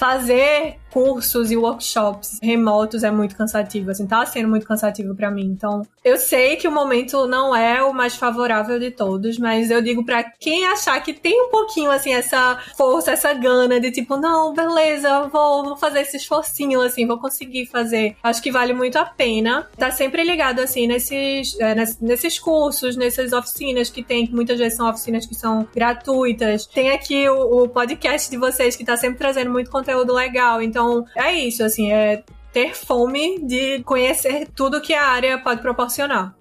fazer 0.00 0.79
cursos 0.92 1.50
e 1.50 1.56
workshops 1.56 2.38
remotos 2.42 3.02
é 3.02 3.10
muito 3.10 3.36
cansativo, 3.36 3.90
assim, 3.90 4.06
tá 4.06 4.24
sendo 4.26 4.48
muito 4.48 4.66
cansativo 4.66 5.14
para 5.14 5.30
mim. 5.30 5.46
Então, 5.46 5.82
eu 6.04 6.16
sei 6.16 6.56
que 6.56 6.68
o 6.68 6.72
momento 6.72 7.26
não 7.26 7.54
é 7.54 7.82
o 7.82 7.92
mais 7.92 8.16
favorável 8.16 8.78
de 8.78 8.90
todos, 8.90 9.38
mas 9.38 9.70
eu 9.70 9.82
digo 9.82 10.04
para 10.04 10.24
quem 10.24 10.66
achar 10.66 11.00
que 11.02 11.12
tem 11.12 11.42
um 11.42 11.50
pouquinho, 11.50 11.90
assim, 11.90 12.12
essa 12.12 12.58
força, 12.76 13.12
essa 13.12 13.32
gana 13.34 13.78
de 13.78 13.90
tipo, 13.90 14.16
não, 14.16 14.54
beleza, 14.54 15.28
vou, 15.28 15.64
vou 15.64 15.76
fazer 15.76 16.00
esse 16.00 16.16
esforcinho, 16.16 16.80
assim, 16.80 17.06
vou 17.06 17.18
conseguir 17.18 17.66
fazer. 17.66 18.16
Acho 18.22 18.42
que 18.42 18.50
vale 18.50 18.72
muito 18.72 18.96
a 18.96 19.04
pena. 19.04 19.68
Tá 19.76 19.90
sempre 19.90 20.24
ligado, 20.24 20.60
assim, 20.60 20.86
nesses, 20.86 21.58
é, 21.60 21.74
nesses 22.00 22.38
cursos, 22.38 22.96
nessas 22.96 23.32
oficinas 23.32 23.90
que 23.90 24.02
tem, 24.02 24.26
que 24.26 24.34
muitas 24.34 24.58
vezes 24.58 24.76
são 24.76 24.88
oficinas 24.88 25.26
que 25.26 25.34
são 25.34 25.68
gratuitas. 25.74 26.66
Tem 26.66 26.90
aqui 26.90 27.28
o, 27.28 27.62
o 27.62 27.68
podcast 27.68 28.30
de 28.30 28.36
vocês 28.36 28.76
que 28.76 28.84
tá 28.84 28.96
sempre 28.96 29.18
trazendo 29.18 29.50
muito 29.50 29.70
conteúdo 29.70 30.14
legal. 30.14 30.62
Então, 30.62 30.79
então, 30.80 31.04
é 31.14 31.34
isso, 31.34 31.62
assim, 31.62 31.92
é 31.92 32.22
ter 32.52 32.74
fome 32.74 33.38
de 33.44 33.82
conhecer 33.84 34.48
tudo 34.56 34.80
que 34.80 34.94
a 34.94 35.04
área 35.04 35.38
pode 35.38 35.60
proporcionar. 35.60 36.34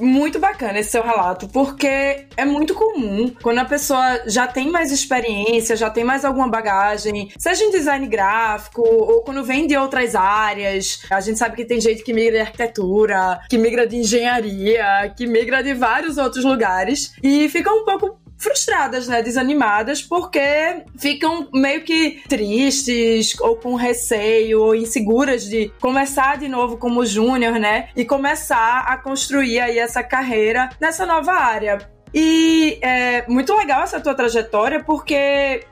Muito 0.00 0.38
bacana 0.38 0.78
esse 0.78 0.90
seu 0.90 1.02
relato, 1.02 1.48
porque 1.48 2.26
é 2.36 2.44
muito 2.44 2.72
comum 2.72 3.34
quando 3.42 3.58
a 3.58 3.64
pessoa 3.64 4.22
já 4.26 4.46
tem 4.46 4.70
mais 4.70 4.92
experiência, 4.92 5.74
já 5.74 5.90
tem 5.90 6.04
mais 6.04 6.24
alguma 6.24 6.46
bagagem, 6.46 7.32
seja 7.36 7.64
em 7.64 7.70
design 7.72 8.06
gráfico 8.06 8.80
ou 8.80 9.22
quando 9.22 9.42
vem 9.42 9.66
de 9.66 9.76
outras 9.76 10.14
áreas. 10.14 11.00
A 11.10 11.20
gente 11.20 11.36
sabe 11.36 11.56
que 11.56 11.64
tem 11.64 11.80
gente 11.80 12.04
que 12.04 12.12
migra 12.12 12.34
de 12.34 12.40
arquitetura, 12.42 13.40
que 13.50 13.58
migra 13.58 13.88
de 13.88 13.96
engenharia, 13.96 15.12
que 15.16 15.26
migra 15.26 15.64
de 15.64 15.74
vários 15.74 16.16
outros 16.16 16.44
lugares 16.44 17.14
e 17.20 17.48
fica 17.48 17.72
um 17.72 17.84
pouco 17.84 18.20
frustradas, 18.38 19.08
né, 19.08 19.20
desanimadas, 19.20 20.00
porque 20.00 20.84
ficam 20.96 21.48
meio 21.52 21.82
que 21.82 22.22
tristes 22.28 23.38
ou 23.40 23.56
com 23.56 23.74
receio 23.74 24.62
ou 24.62 24.74
inseguras 24.74 25.44
de 25.44 25.72
começar 25.80 26.38
de 26.38 26.48
novo 26.48 26.76
como 26.76 27.04
júnior, 27.04 27.58
né, 27.58 27.88
e 27.96 28.04
começar 28.04 28.84
a 28.86 28.96
construir 28.96 29.58
aí 29.60 29.78
essa 29.78 30.02
carreira 30.02 30.70
nessa 30.80 31.04
nova 31.04 31.32
área. 31.32 31.78
E 32.14 32.78
é 32.80 33.26
muito 33.28 33.54
legal 33.54 33.82
essa 33.82 34.00
tua 34.00 34.14
trajetória 34.14 34.82
porque 34.82 35.64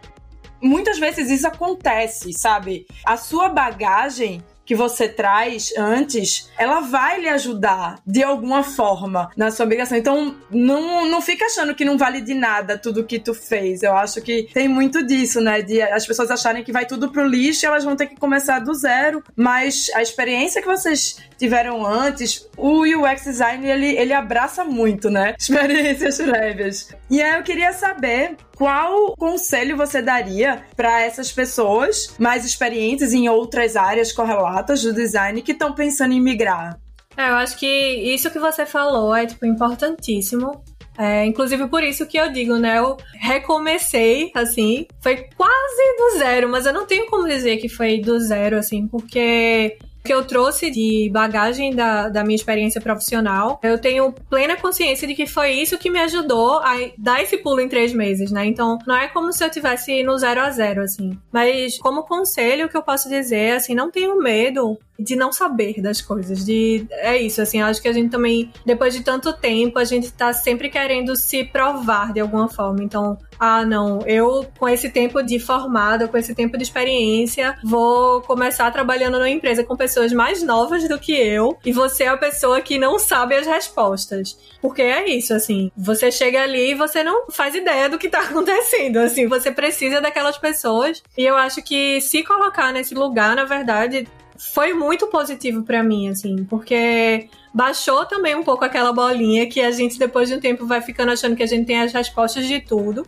muitas 0.61 0.99
vezes 0.99 1.31
isso 1.31 1.47
acontece, 1.47 2.33
sabe? 2.33 2.87
A 3.05 3.17
sua 3.17 3.49
bagagem 3.49 4.43
que 4.67 4.75
você 4.75 5.09
traz 5.09 5.73
antes, 5.79 6.51
ela 6.59 6.81
vai 6.81 7.21
lhe 7.21 7.29
ajudar 7.29 8.01
de 8.05 8.23
alguma 8.23 8.65
forma 8.65 9.31
na 9.37 9.51
sua 9.51 9.65
migração. 9.65 9.97
Então, 9.97 10.35
não, 10.51 11.07
não 11.07 11.23
fica 11.23 11.47
achando 11.47 11.75
que 11.75 11.85
não 11.85 11.97
vale 11.97 12.21
de 12.21 12.35
nada 12.35 12.77
tudo 12.77 13.05
que 13.05 13.19
tu 13.19 13.33
fez. 13.33 13.83
Eu 13.83 13.97
acho 13.97 14.21
que 14.21 14.49
tem 14.53 14.69
muito 14.69 15.07
disso, 15.07 15.41
né? 15.41 15.63
De 15.63 15.81
as 15.81 16.05
pessoas 16.05 16.31
acharem 16.31 16.65
que 16.65 16.73
vai 16.73 16.85
tudo 16.85 17.11
pro 17.11 17.27
lixo 17.27 17.65
e 17.65 17.67
elas 17.67 17.85
vão 17.85 17.95
ter 17.95 18.07
que 18.07 18.17
começar 18.17 18.59
do 18.59 18.75
zero. 18.75 19.23
Mas 19.37 19.89
a 19.95 20.03
experiência 20.03 20.61
que 20.61 20.67
vocês 20.67 21.19
tiveram 21.39 21.87
antes, 21.87 22.49
o 22.57 22.83
UX 22.83 23.25
design 23.25 23.67
ele, 23.69 23.97
ele 23.97 24.13
abraça 24.13 24.65
muito, 24.65 25.09
né? 25.09 25.35
Experiências 25.39 26.17
prévias. 26.19 26.89
E 27.11 27.23
aí 27.23 27.37
eu 27.37 27.43
queria 27.43 27.73
saber 27.73 28.37
qual 28.57 29.14
conselho 29.16 29.77
você 29.77 30.01
daria 30.01 30.64
para 30.75 31.03
essas 31.03 31.31
pessoas 31.31 32.16
mais 32.19 32.45
experientes 32.45 33.12
em 33.12 33.29
outras 33.29 33.77
áreas 33.77 34.12
correlatas 34.12 34.83
do 34.83 34.95
design 34.95 35.42
que 35.42 35.53
estão 35.53 35.75
pensando 35.75 36.14
em 36.14 36.21
migrar? 36.21 36.81
É, 37.16 37.29
eu 37.29 37.35
acho 37.35 37.59
que 37.59 37.66
isso 37.66 38.31
que 38.31 38.38
você 38.38 38.64
falou 38.64 39.14
é 39.14 39.27
tipo 39.27 39.45
importantíssimo. 39.45 40.62
É, 40.99 41.27
inclusive 41.27 41.69
por 41.69 41.83
isso 41.83 42.07
que 42.07 42.16
eu 42.16 42.33
digo, 42.33 42.57
né? 42.57 42.79
Eu 42.79 42.97
recomecei, 43.21 44.31
assim, 44.35 44.87
foi 45.03 45.29
quase 45.37 45.97
do 45.99 46.19
zero, 46.19 46.49
mas 46.49 46.64
eu 46.64 46.73
não 46.73 46.87
tenho 46.87 47.07
como 47.07 47.29
dizer 47.29 47.59
que 47.59 47.69
foi 47.69 48.01
do 48.01 48.19
zero, 48.19 48.57
assim, 48.57 48.88
porque 48.88 49.77
que 50.07 50.14
eu 50.14 50.25
trouxe 50.25 50.71
de 50.71 51.11
bagagem 51.12 51.75
da, 51.75 52.09
da 52.09 52.23
minha 52.23 52.37
experiência 52.37 52.81
profissional, 52.81 53.59
eu 53.62 53.79
tenho 53.79 54.12
plena 54.31 54.57
consciência 54.57 55.07
de 55.07 55.14
que 55.14 55.27
foi 55.27 55.51
isso 55.53 55.79
que 55.79 55.90
me 55.90 55.99
ajudou 56.01 56.61
a 56.61 56.75
dar 56.97 57.23
esse 57.23 57.37
pulo 57.38 57.61
em 57.61 57.69
três 57.69 57.92
meses, 57.92 58.31
né? 58.31 58.47
Então, 58.47 58.79
não 58.87 58.97
é 58.97 59.09
como 59.09 59.33
se 59.33 59.45
eu 59.45 59.51
tivesse 59.51 60.03
no 60.03 60.16
zero 60.16 60.40
a 60.40 60.51
zero, 60.51 60.83
assim. 60.83 61.19
Mas, 61.33 61.79
como 61.79 62.05
conselho, 62.05 62.66
o 62.66 62.69
que 62.69 62.77
eu 62.77 62.83
posso 62.83 63.09
dizer, 63.09 63.57
assim, 63.57 63.75
não 63.75 63.90
tenho 63.90 64.16
medo 64.19 64.79
de 64.99 65.17
não 65.17 65.33
saber 65.33 65.81
das 65.81 66.01
coisas, 66.01 66.45
de 66.45 66.87
é 66.91 67.17
isso, 67.17 67.41
assim, 67.41 67.61
acho 67.61 67.81
que 67.81 67.89
a 67.89 67.93
gente 67.93 68.11
também 68.11 68.51
depois 68.65 68.95
de 68.95 69.03
tanto 69.03 69.33
tempo, 69.33 69.79
a 69.79 69.85
gente 69.85 70.13
tá 70.13 70.33
sempre 70.33 70.69
querendo 70.69 71.15
se 71.17 71.45
provar 71.45 72.13
de 72.13 72.21
alguma 72.21 72.49
forma. 72.49 72.83
Então, 72.83 73.19
ah, 73.39 73.65
não, 73.65 74.01
eu 74.07 74.47
com 74.59 74.69
esse 74.69 74.91
tempo 74.91 75.23
de 75.23 75.39
formada, 75.39 76.09
com 76.09 76.17
esse 76.17 76.35
tempo 76.35 76.57
de 76.57 76.63
experiência, 76.63 77.57
vou 77.63 78.23
começar 78.23 78.71
trabalhando 78.71 79.15
numa 79.19 79.29
empresa 79.29 79.63
com 79.65 79.77
pessoas 79.77 80.13
mais 80.13 80.43
novas 80.43 80.89
do 80.89 80.99
que 80.99 81.13
eu, 81.13 81.57
e 81.65 81.73
você 81.73 82.05
é 82.05 82.09
a 82.09 82.17
pessoa 82.17 82.61
que 82.61 82.79
não 82.79 82.99
sabe 82.99 83.35
as 83.35 83.47
respostas. 83.47 84.39
Porque 84.61 84.83
é 84.83 85.09
isso, 85.09 85.35
assim, 85.35 85.71
você 85.77 86.11
chega 86.11 86.43
ali 86.43 86.71
e 86.71 86.75
você 86.75 87.03
não 87.05 87.31
faz 87.31 87.55
ideia 87.55 87.89
do 87.89 87.99
que 87.99 88.09
tá 88.09 88.21
acontecendo, 88.27 88.99
assim, 88.99 89.27
você 89.27 89.51
precisa 89.51 90.01
daquelas 90.01 90.39
pessoas. 90.39 91.03
E 91.17 91.25
eu 91.25 91.37
acho 91.37 91.63
que 91.63 92.01
se 92.01 92.23
colocar 92.23 92.73
nesse 92.73 92.95
lugar, 92.95 93.37
na 93.37 93.45
verdade, 93.45 94.09
foi 94.38 94.72
muito 94.72 95.07
positivo 95.09 95.62
para 95.62 95.83
mim, 95.83 96.09
assim, 96.09 96.44
porque 96.44 97.29
baixou 97.55 98.05
também 98.05 98.35
um 98.35 98.42
pouco 98.42 98.64
aquela 98.64 98.92
bolinha 98.92 99.49
que 99.49 99.61
a 99.61 99.70
gente, 99.70 99.99
depois 99.99 100.29
de 100.29 100.35
um 100.35 100.40
tempo, 100.40 100.66
vai 100.66 100.81
ficando 100.81 101.12
achando 101.12 101.37
que 101.37 101.42
a 101.42 101.46
gente 101.46 101.66
tem 101.66 101.81
as 101.81 101.92
respostas 101.92 102.46
de 102.46 102.61
tudo. 102.61 103.07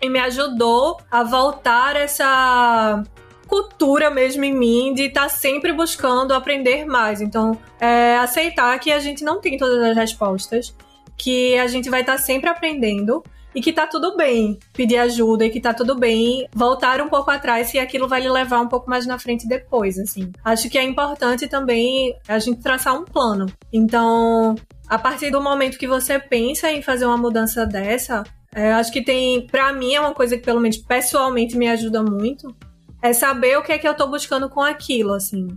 E 0.00 0.08
me 0.08 0.20
ajudou 0.20 1.00
a 1.10 1.24
voltar 1.24 1.96
essa 1.96 3.02
cultura 3.48 4.10
mesmo 4.10 4.44
em 4.44 4.54
mim 4.54 4.94
de 4.94 5.04
estar 5.04 5.22
tá 5.22 5.28
sempre 5.28 5.72
buscando 5.72 6.32
aprender 6.32 6.84
mais. 6.84 7.20
Então, 7.20 7.58
é, 7.80 8.16
aceitar 8.18 8.78
que 8.78 8.92
a 8.92 9.00
gente 9.00 9.24
não 9.24 9.40
tem 9.40 9.56
todas 9.56 9.82
as 9.82 9.96
respostas, 9.96 10.74
que 11.16 11.58
a 11.58 11.66
gente 11.66 11.90
vai 11.90 12.02
estar 12.02 12.16
tá 12.16 12.22
sempre 12.22 12.48
aprendendo 12.48 13.24
e 13.58 13.60
que 13.60 13.72
tá 13.72 13.88
tudo 13.88 14.16
bem 14.16 14.56
pedir 14.72 14.98
ajuda 14.98 15.44
e 15.44 15.50
que 15.50 15.60
tá 15.60 15.74
tudo 15.74 15.96
bem 15.96 16.46
voltar 16.54 17.00
um 17.00 17.08
pouco 17.08 17.28
atrás 17.28 17.66
se 17.66 17.76
aquilo 17.76 18.06
vai 18.06 18.20
lhe 18.20 18.28
levar 18.28 18.60
um 18.60 18.68
pouco 18.68 18.88
mais 18.88 19.04
na 19.04 19.18
frente 19.18 19.48
depois, 19.48 19.98
assim. 19.98 20.30
Acho 20.44 20.70
que 20.70 20.78
é 20.78 20.82
importante 20.84 21.48
também 21.48 22.16
a 22.28 22.38
gente 22.38 22.60
traçar 22.60 22.94
um 22.94 23.04
plano. 23.04 23.46
Então, 23.72 24.54
a 24.88 24.96
partir 24.96 25.32
do 25.32 25.40
momento 25.40 25.76
que 25.76 25.88
você 25.88 26.20
pensa 26.20 26.70
em 26.70 26.82
fazer 26.82 27.04
uma 27.04 27.16
mudança 27.16 27.66
dessa, 27.66 28.22
é, 28.54 28.72
acho 28.74 28.92
que 28.92 29.02
tem, 29.02 29.44
para 29.48 29.72
mim 29.72 29.92
é 29.92 30.00
uma 30.00 30.14
coisa 30.14 30.36
que 30.36 30.44
pelo 30.44 30.60
menos 30.60 30.76
pessoalmente 30.76 31.56
me 31.56 31.68
ajuda 31.68 32.00
muito, 32.00 32.54
é 33.02 33.12
saber 33.12 33.58
o 33.58 33.62
que 33.64 33.72
é 33.72 33.78
que 33.78 33.88
eu 33.88 33.94
tô 33.94 34.06
buscando 34.06 34.48
com 34.48 34.60
aquilo, 34.60 35.14
assim. 35.14 35.48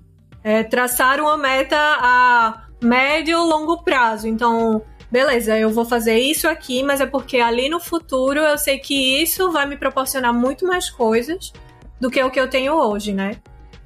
É 0.44 0.64
traçar 0.64 1.22
uma 1.22 1.38
meta 1.38 1.78
a 1.78 2.64
médio 2.84 3.44
longo 3.44 3.84
prazo. 3.84 4.28
Então, 4.28 4.82
beleza, 5.12 5.58
eu 5.58 5.70
vou 5.70 5.84
fazer 5.84 6.18
isso 6.18 6.48
aqui, 6.48 6.82
mas 6.82 7.02
é 7.02 7.06
porque 7.06 7.38
ali 7.38 7.68
no 7.68 7.80
futuro 7.80 8.40
eu 8.40 8.58
sei 8.58 8.80
que 8.80 9.22
isso 9.22 9.52
vai 9.52 9.66
me 9.66 9.76
proporcionar 9.76 10.34
muito 10.34 10.66
mais 10.66 10.90
coisas 10.90 11.52
do 12.00 12.10
que 12.10 12.24
o 12.24 12.32
que 12.32 12.40
eu 12.40 12.50
tenho 12.50 12.74
hoje, 12.74 13.14
né? 13.14 13.38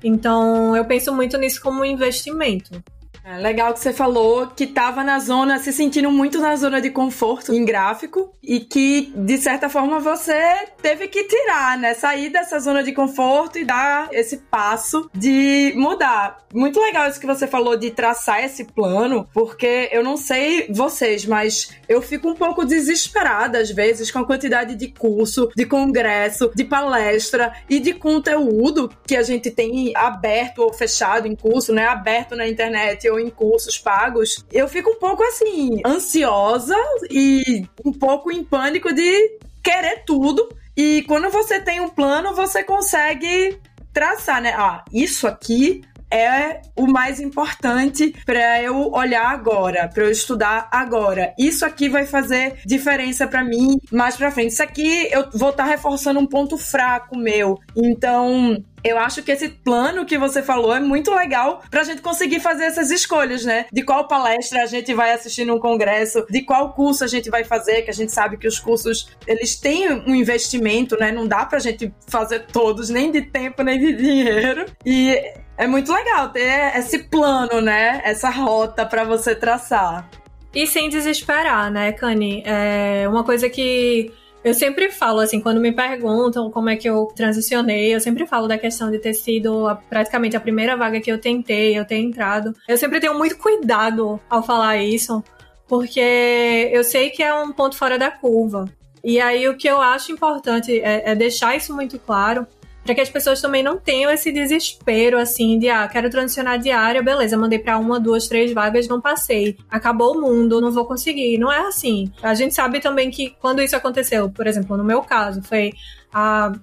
Então 0.04 0.76
eu 0.76 0.86
penso 0.86 1.12
muito 1.14 1.38
nisso 1.38 1.62
como 1.62 1.82
um 1.82 1.86
investimento. 1.86 2.82
É 3.28 3.38
legal 3.38 3.74
que 3.74 3.80
você 3.80 3.92
falou 3.92 4.46
que 4.46 4.66
estava 4.66 5.04
na 5.04 5.18
zona, 5.18 5.58
se 5.58 5.74
sentindo 5.74 6.12
muito 6.12 6.40
na 6.40 6.56
zona 6.56 6.80
de 6.80 6.92
conforto 6.92 7.56
em 7.56 7.66
gráfico 7.66 8.32
e 8.44 8.60
que, 8.60 9.12
de 9.16 9.38
certa 9.40 9.68
forma, 9.68 10.00
você 10.00 10.68
teve 10.80 11.08
que 11.08 11.24
tirar, 11.24 11.76
né? 11.76 11.96
Sair 11.96 12.30
dessa 12.30 12.60
zona 12.60 12.84
de 12.84 12.94
conforto 12.94 13.58
e 13.58 13.66
dar 13.66 14.10
esse 14.12 14.38
passo 14.38 15.10
de 15.12 15.74
mudar. 15.76 16.38
Muito 16.54 16.80
legal 16.80 17.10
isso 17.10 17.20
que 17.20 17.26
você 17.26 17.48
falou 17.48 17.76
de 17.76 17.90
traçar 17.90 18.44
esse 18.44 18.64
plano, 18.64 19.28
porque 19.34 19.90
eu 19.92 20.04
não 20.04 20.18
sei 20.18 20.68
vocês, 20.70 21.26
mas 21.26 21.72
eu 21.90 22.04
fico 22.04 22.30
um 22.30 22.36
pouco 22.36 22.64
desesperada 22.64 23.58
às 23.58 23.72
vezes 23.72 24.12
com 24.12 24.20
a 24.20 24.26
quantidade 24.26 24.76
de 24.76 24.88
curso, 24.90 25.50
de 25.56 25.66
congresso, 25.66 26.52
de 26.56 26.64
palestra 26.64 27.54
e 27.68 27.80
de 27.80 27.94
conteúdo 27.94 28.92
que 29.06 29.16
a 29.16 29.24
gente 29.24 29.50
tem 29.50 29.92
aberto 29.96 30.60
ou 30.60 30.72
fechado 30.72 31.28
em 31.28 31.36
curso, 31.36 31.74
né? 31.74 31.88
Aberto 31.88 32.36
na 32.36 32.48
internet 32.48 33.15
ou 33.16 33.20
em 33.20 33.30
cursos 33.30 33.78
pagos, 33.78 34.46
eu 34.52 34.68
fico 34.68 34.92
um 34.92 35.00
pouco 35.00 35.24
assim, 35.24 35.82
ansiosa 35.86 36.78
e 37.10 37.66
um 37.84 37.92
pouco 37.92 38.32
em 38.32 38.44
pânico 38.44 38.94
de 38.94 39.40
querer 39.64 40.04
tudo. 40.06 40.48
E 40.78 41.04
quando 41.04 41.30
você 41.30 41.60
tem 41.60 41.80
um 41.80 41.90
plano, 41.90 42.36
você 42.36 42.64
consegue 42.64 43.58
traçar, 43.94 44.42
né? 44.42 44.54
Ah, 44.58 44.84
isso 44.92 45.26
aqui 45.26 45.82
é 46.12 46.62
o 46.76 46.86
mais 46.86 47.20
importante 47.20 48.14
para 48.26 48.62
eu 48.62 48.92
olhar 48.92 49.28
agora, 49.28 49.88
para 49.88 50.04
eu 50.04 50.12
estudar 50.12 50.68
agora. 50.72 51.34
Isso 51.38 51.66
aqui 51.66 51.90
vai 51.90 52.06
fazer 52.06 52.60
diferença 52.66 53.26
para 53.28 53.44
mim 53.44 53.80
mais 53.92 54.16
para 54.16 54.32
frente. 54.32 54.52
Isso 54.52 54.64
aqui 54.64 55.10
eu 55.12 55.30
vou 55.34 55.50
estar 55.50 55.64
tá 55.64 55.70
reforçando 55.70 56.20
um 56.20 56.28
ponto 56.28 56.58
fraco 56.58 57.18
meu. 57.18 57.60
Então, 57.76 58.64
eu 58.86 59.00
acho 59.00 59.24
que 59.24 59.32
esse 59.32 59.50
plano 59.50 60.06
que 60.06 60.18
você 60.18 60.44
falou 60.44 60.74
é 60.76 60.80
muito 60.80 61.12
legal 61.12 61.64
pra 61.72 61.84
gente 61.84 62.02
conseguir 62.02 62.40
fazer 62.40 62.66
essas 62.66 62.92
escolhas, 62.92 63.44
né? 63.44 63.66
De 63.74 63.84
qual 63.84 64.08
palestra 64.08 64.62
a 64.62 64.66
gente 64.68 64.94
vai 64.94 65.12
assistir 65.12 65.44
num 65.44 65.60
congresso, 65.60 66.26
de 66.30 66.44
qual 66.44 66.74
curso 66.74 67.04
a 67.04 67.08
gente 67.08 67.30
vai 67.30 67.44
fazer, 67.44 67.82
que 67.82 67.90
a 67.90 67.94
gente 67.94 68.12
sabe 68.12 68.38
que 68.38 68.48
os 68.48 68.60
cursos, 68.60 69.10
eles 69.26 69.56
têm 69.56 69.92
um 69.92 70.14
investimento, 70.14 70.96
né? 70.98 71.12
Não 71.12 71.28
dá 71.28 71.46
pra 71.46 71.58
gente 71.58 71.92
fazer 72.08 72.46
todos, 72.46 72.90
nem 72.90 73.12
de 73.12 73.24
tempo, 73.24 73.64
nem 73.64 73.80
de 73.80 73.94
dinheiro. 73.94 74.66
E 74.86 75.20
é 75.58 75.66
muito 75.66 75.92
legal 75.92 76.30
ter 76.30 76.78
esse 76.78 77.00
plano, 77.00 77.62
né? 77.62 78.02
Essa 78.06 78.30
rota 78.30 78.86
para 78.86 79.04
você 79.04 79.34
traçar. 79.34 80.08
E 80.54 80.66
sem 80.68 80.90
desesperar, 80.90 81.72
né, 81.72 81.92
Kani? 81.92 82.44
É 82.46 83.08
uma 83.10 83.24
coisa 83.24 83.50
que 83.50 84.14
eu 84.46 84.54
sempre 84.54 84.92
falo, 84.92 85.22
assim, 85.22 85.42
quando 85.42 85.60
me 85.60 85.72
perguntam 85.72 86.52
como 86.52 86.70
é 86.70 86.76
que 86.76 86.88
eu 86.88 87.08
transicionei, 87.16 87.96
eu 87.96 88.00
sempre 88.00 88.28
falo 88.28 88.48
da 88.48 88.60
questão 88.60 88.92
de 88.92 89.00
ter 89.00 89.16
sido 89.16 89.68
a, 89.68 89.74
praticamente 89.74 90.38
a 90.38 90.40
primeira 90.40 90.78
vaga 90.78 91.02
que 91.02 91.12
eu 91.12 91.20
tentei, 91.20 91.76
eu 91.76 91.84
ter 91.84 91.98
entrado. 91.98 92.56
Eu 92.68 92.78
sempre 92.78 93.00
tenho 93.00 93.18
muito 93.18 93.40
cuidado 93.40 94.20
ao 94.30 94.44
falar 94.44 94.78
isso, 94.78 95.24
porque 95.68 96.70
eu 96.72 96.84
sei 96.84 97.10
que 97.10 97.24
é 97.24 97.34
um 97.34 97.52
ponto 97.52 97.76
fora 97.76 97.98
da 97.98 98.12
curva. 98.12 98.70
E 99.04 99.20
aí 99.20 99.50
o 99.50 99.58
que 99.58 99.68
eu 99.68 99.82
acho 99.82 100.12
importante 100.12 100.80
é, 100.80 101.12
é 101.12 101.16
deixar 101.16 101.56
isso 101.58 101.76
muito 101.76 101.98
claro, 101.98 102.46
para 102.86 102.94
que 102.94 103.02
as 103.02 103.10
pessoas 103.10 103.42
também 103.42 103.64
não 103.64 103.78
tenham 103.78 104.12
esse 104.12 104.32
desespero 104.32 105.18
assim 105.18 105.58
de 105.58 105.68
ah, 105.70 105.88
quero 105.88 106.08
transicionar 106.08 106.60
de 106.60 106.70
área, 106.70 107.02
beleza, 107.02 107.36
mandei 107.36 107.58
para 107.58 107.80
uma, 107.80 108.00
duas, 108.00 108.28
três 108.28 108.54
vagas, 108.54 108.88
não 108.88 109.02
passei. 109.02 109.58
Acabou 109.70 110.16
o 110.16 110.22
mundo, 110.22 110.62
não 110.62 110.72
vou 110.72 110.86
conseguir. 110.86 111.40
Não 111.40 111.52
é 111.52 111.68
assim. 111.68 112.12
A 112.22 112.36
gente 112.36 112.54
sabe 112.54 112.80
também 112.80 113.10
que 113.10 113.32
quando 113.42 113.60
isso 113.60 113.76
aconteceu, 113.76 114.30
por 114.30 114.46
exemplo, 114.46 114.78
no 114.78 114.84
meu 114.84 115.02
caso, 115.02 115.42
foi 115.42 115.74
a 116.14 116.54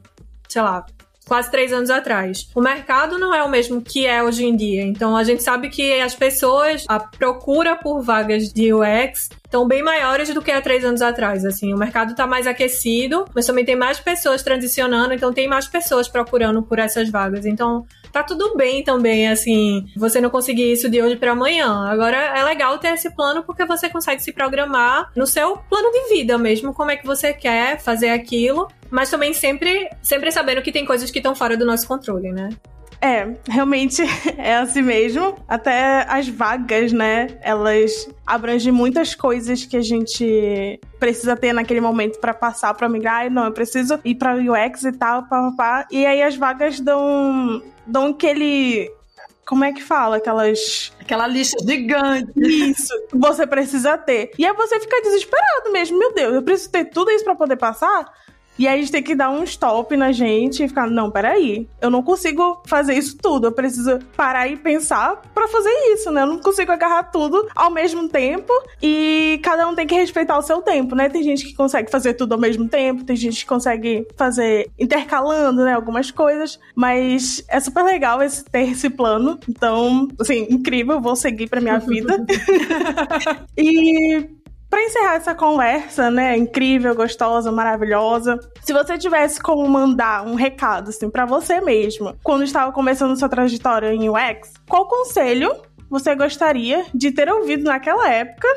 sei 0.48 0.62
lá, 0.62 0.84
quase 1.26 1.50
três 1.50 1.72
anos 1.72 1.90
atrás. 1.90 2.48
O 2.54 2.60
mercado 2.60 3.18
não 3.18 3.34
é 3.34 3.42
o 3.42 3.48
mesmo 3.48 3.80
que 3.80 4.06
é 4.06 4.22
hoje 4.22 4.44
em 4.44 4.54
dia. 4.54 4.82
Então 4.82 5.16
a 5.16 5.24
gente 5.24 5.42
sabe 5.42 5.68
que 5.68 6.00
as 6.00 6.14
pessoas, 6.14 6.84
a 6.88 7.00
procura 7.00 7.76
por 7.76 8.02
vagas 8.02 8.52
de 8.52 8.72
UX 8.72 9.28
estão 9.44 9.66
bem 9.66 9.82
maiores 9.82 10.32
do 10.32 10.42
que 10.42 10.50
há 10.50 10.60
três 10.60 10.84
anos 10.84 11.02
atrás. 11.02 11.44
Assim, 11.44 11.72
o 11.72 11.76
mercado 11.76 12.12
está 12.12 12.26
mais 12.26 12.46
aquecido, 12.46 13.24
mas 13.34 13.46
também 13.46 13.64
tem 13.64 13.76
mais 13.76 14.00
pessoas 14.00 14.42
transicionando, 14.42 15.14
então 15.14 15.32
tem 15.32 15.46
mais 15.46 15.66
pessoas 15.66 16.08
procurando 16.08 16.62
por 16.62 16.78
essas 16.78 17.10
vagas. 17.10 17.46
Então 17.46 17.86
tá 18.12 18.22
tudo 18.22 18.54
bem 18.56 18.84
também, 18.84 19.28
assim, 19.28 19.86
você 19.96 20.20
não 20.20 20.30
conseguir 20.30 20.72
isso 20.72 20.88
de 20.88 21.02
hoje 21.02 21.16
para 21.16 21.32
amanhã. 21.32 21.86
Agora 21.88 22.16
é 22.16 22.44
legal 22.44 22.78
ter 22.78 22.94
esse 22.94 23.10
plano 23.10 23.42
porque 23.42 23.64
você 23.64 23.88
consegue 23.88 24.22
se 24.22 24.32
programar 24.32 25.10
no 25.16 25.26
seu 25.26 25.56
plano 25.56 25.90
de 25.90 26.14
vida 26.14 26.36
mesmo, 26.36 26.74
como 26.74 26.90
é 26.90 26.96
que 26.96 27.06
você 27.06 27.32
quer 27.32 27.80
fazer 27.80 28.10
aquilo, 28.10 28.68
mas 28.90 29.10
também 29.10 29.32
sempre, 29.32 29.88
sempre 30.02 30.30
sabendo 30.30 30.62
que 30.62 30.70
tem 30.70 30.84
coisas 30.84 31.10
que 31.10 31.18
estão 31.18 31.34
fora 31.34 31.56
do 31.56 31.64
nosso 31.64 31.88
controle, 31.88 32.30
né? 32.30 32.50
É, 33.02 33.34
realmente 33.48 34.00
é 34.38 34.54
assim 34.54 34.80
mesmo. 34.80 35.36
Até 35.48 36.06
as 36.08 36.28
vagas, 36.28 36.92
né? 36.92 37.26
Elas 37.40 38.08
abrangem 38.24 38.72
muitas 38.72 39.12
coisas 39.12 39.64
que 39.64 39.76
a 39.76 39.82
gente 39.82 40.78
precisa 41.00 41.34
ter 41.34 41.52
naquele 41.52 41.80
momento 41.80 42.20
para 42.20 42.32
passar 42.32 42.72
para 42.74 42.88
migrar. 42.88 43.28
Não, 43.28 43.46
eu 43.46 43.52
preciso 43.52 43.98
ir 44.04 44.14
para 44.14 44.36
UX 44.36 44.84
e 44.84 44.92
tal, 44.92 45.24
papá. 45.24 45.84
E 45.90 46.06
aí 46.06 46.22
as 46.22 46.36
vagas 46.36 46.78
dão 46.78 47.60
dão 47.86 48.08
aquele 48.08 48.90
como 49.44 49.64
é 49.64 49.72
que 49.72 49.82
fala? 49.82 50.16
Aquelas. 50.16 50.92
Aquela 51.00 51.26
lista 51.26 51.58
gigante. 51.66 52.32
Isso. 52.36 52.94
Você 53.12 53.46
precisa 53.46 53.98
ter. 53.98 54.30
E 54.38 54.46
aí 54.46 54.52
você 54.54 54.80
fica 54.80 55.02
desesperado 55.02 55.72
mesmo. 55.72 55.98
Meu 55.98 56.14
Deus, 56.14 56.34
eu 56.34 56.42
preciso 56.42 56.70
ter 56.70 56.86
tudo 56.86 57.10
isso 57.10 57.24
para 57.24 57.34
poder 57.34 57.56
passar? 57.56 58.10
E 58.58 58.68
aí 58.68 58.78
a 58.78 58.80
gente 58.80 58.92
tem 58.92 59.02
que 59.02 59.14
dar 59.14 59.30
um 59.30 59.42
stop 59.44 59.96
na 59.96 60.12
gente 60.12 60.62
e 60.62 60.68
ficar, 60.68 60.88
não, 60.88 61.10
peraí, 61.10 61.66
eu 61.80 61.90
não 61.90 62.02
consigo 62.02 62.62
fazer 62.66 62.94
isso 62.94 63.16
tudo, 63.16 63.46
eu 63.46 63.52
preciso 63.52 63.98
parar 64.16 64.46
e 64.48 64.56
pensar 64.56 65.22
para 65.34 65.48
fazer 65.48 65.70
isso, 65.92 66.10
né? 66.10 66.22
Eu 66.22 66.26
não 66.26 66.38
consigo 66.38 66.70
agarrar 66.70 67.04
tudo 67.04 67.48
ao 67.54 67.70
mesmo 67.70 68.08
tempo 68.08 68.52
e 68.82 69.40
cada 69.42 69.66
um 69.68 69.74
tem 69.74 69.86
que 69.86 69.94
respeitar 69.94 70.38
o 70.38 70.42
seu 70.42 70.60
tempo, 70.60 70.94
né? 70.94 71.08
Tem 71.08 71.22
gente 71.22 71.44
que 71.44 71.54
consegue 71.54 71.90
fazer 71.90 72.14
tudo 72.14 72.34
ao 72.34 72.40
mesmo 72.40 72.68
tempo, 72.68 73.04
tem 73.04 73.16
gente 73.16 73.40
que 73.40 73.46
consegue 73.46 74.06
fazer 74.16 74.70
intercalando, 74.78 75.64
né, 75.64 75.72
algumas 75.72 76.10
coisas, 76.10 76.58
mas 76.74 77.42
é 77.48 77.58
super 77.60 77.82
legal 77.82 78.22
esse, 78.22 78.44
ter 78.44 78.70
esse 78.70 78.90
plano. 78.90 79.38
Então, 79.48 80.08
assim, 80.20 80.46
incrível, 80.50 81.00
vou 81.00 81.16
seguir 81.16 81.48
para 81.48 81.60
minha 81.60 81.78
vida. 81.80 82.24
e 83.56 84.41
para 84.72 84.84
encerrar 84.84 85.16
essa 85.16 85.34
conversa, 85.34 86.10
né, 86.10 86.34
incrível, 86.34 86.94
gostosa, 86.94 87.52
maravilhosa, 87.52 88.40
se 88.62 88.72
você 88.72 88.96
tivesse 88.96 89.38
como 89.38 89.68
mandar 89.68 90.26
um 90.26 90.34
recado 90.34 90.88
assim 90.88 91.10
para 91.10 91.26
você 91.26 91.60
mesma, 91.60 92.16
quando 92.24 92.42
estava 92.42 92.72
começando 92.72 93.14
sua 93.18 93.28
trajetória 93.28 93.92
em 93.92 94.08
UX, 94.08 94.54
qual 94.66 94.88
conselho 94.88 95.54
você 95.90 96.14
gostaria 96.14 96.86
de 96.94 97.12
ter 97.12 97.28
ouvido 97.30 97.64
naquela 97.64 98.10
época 98.10 98.48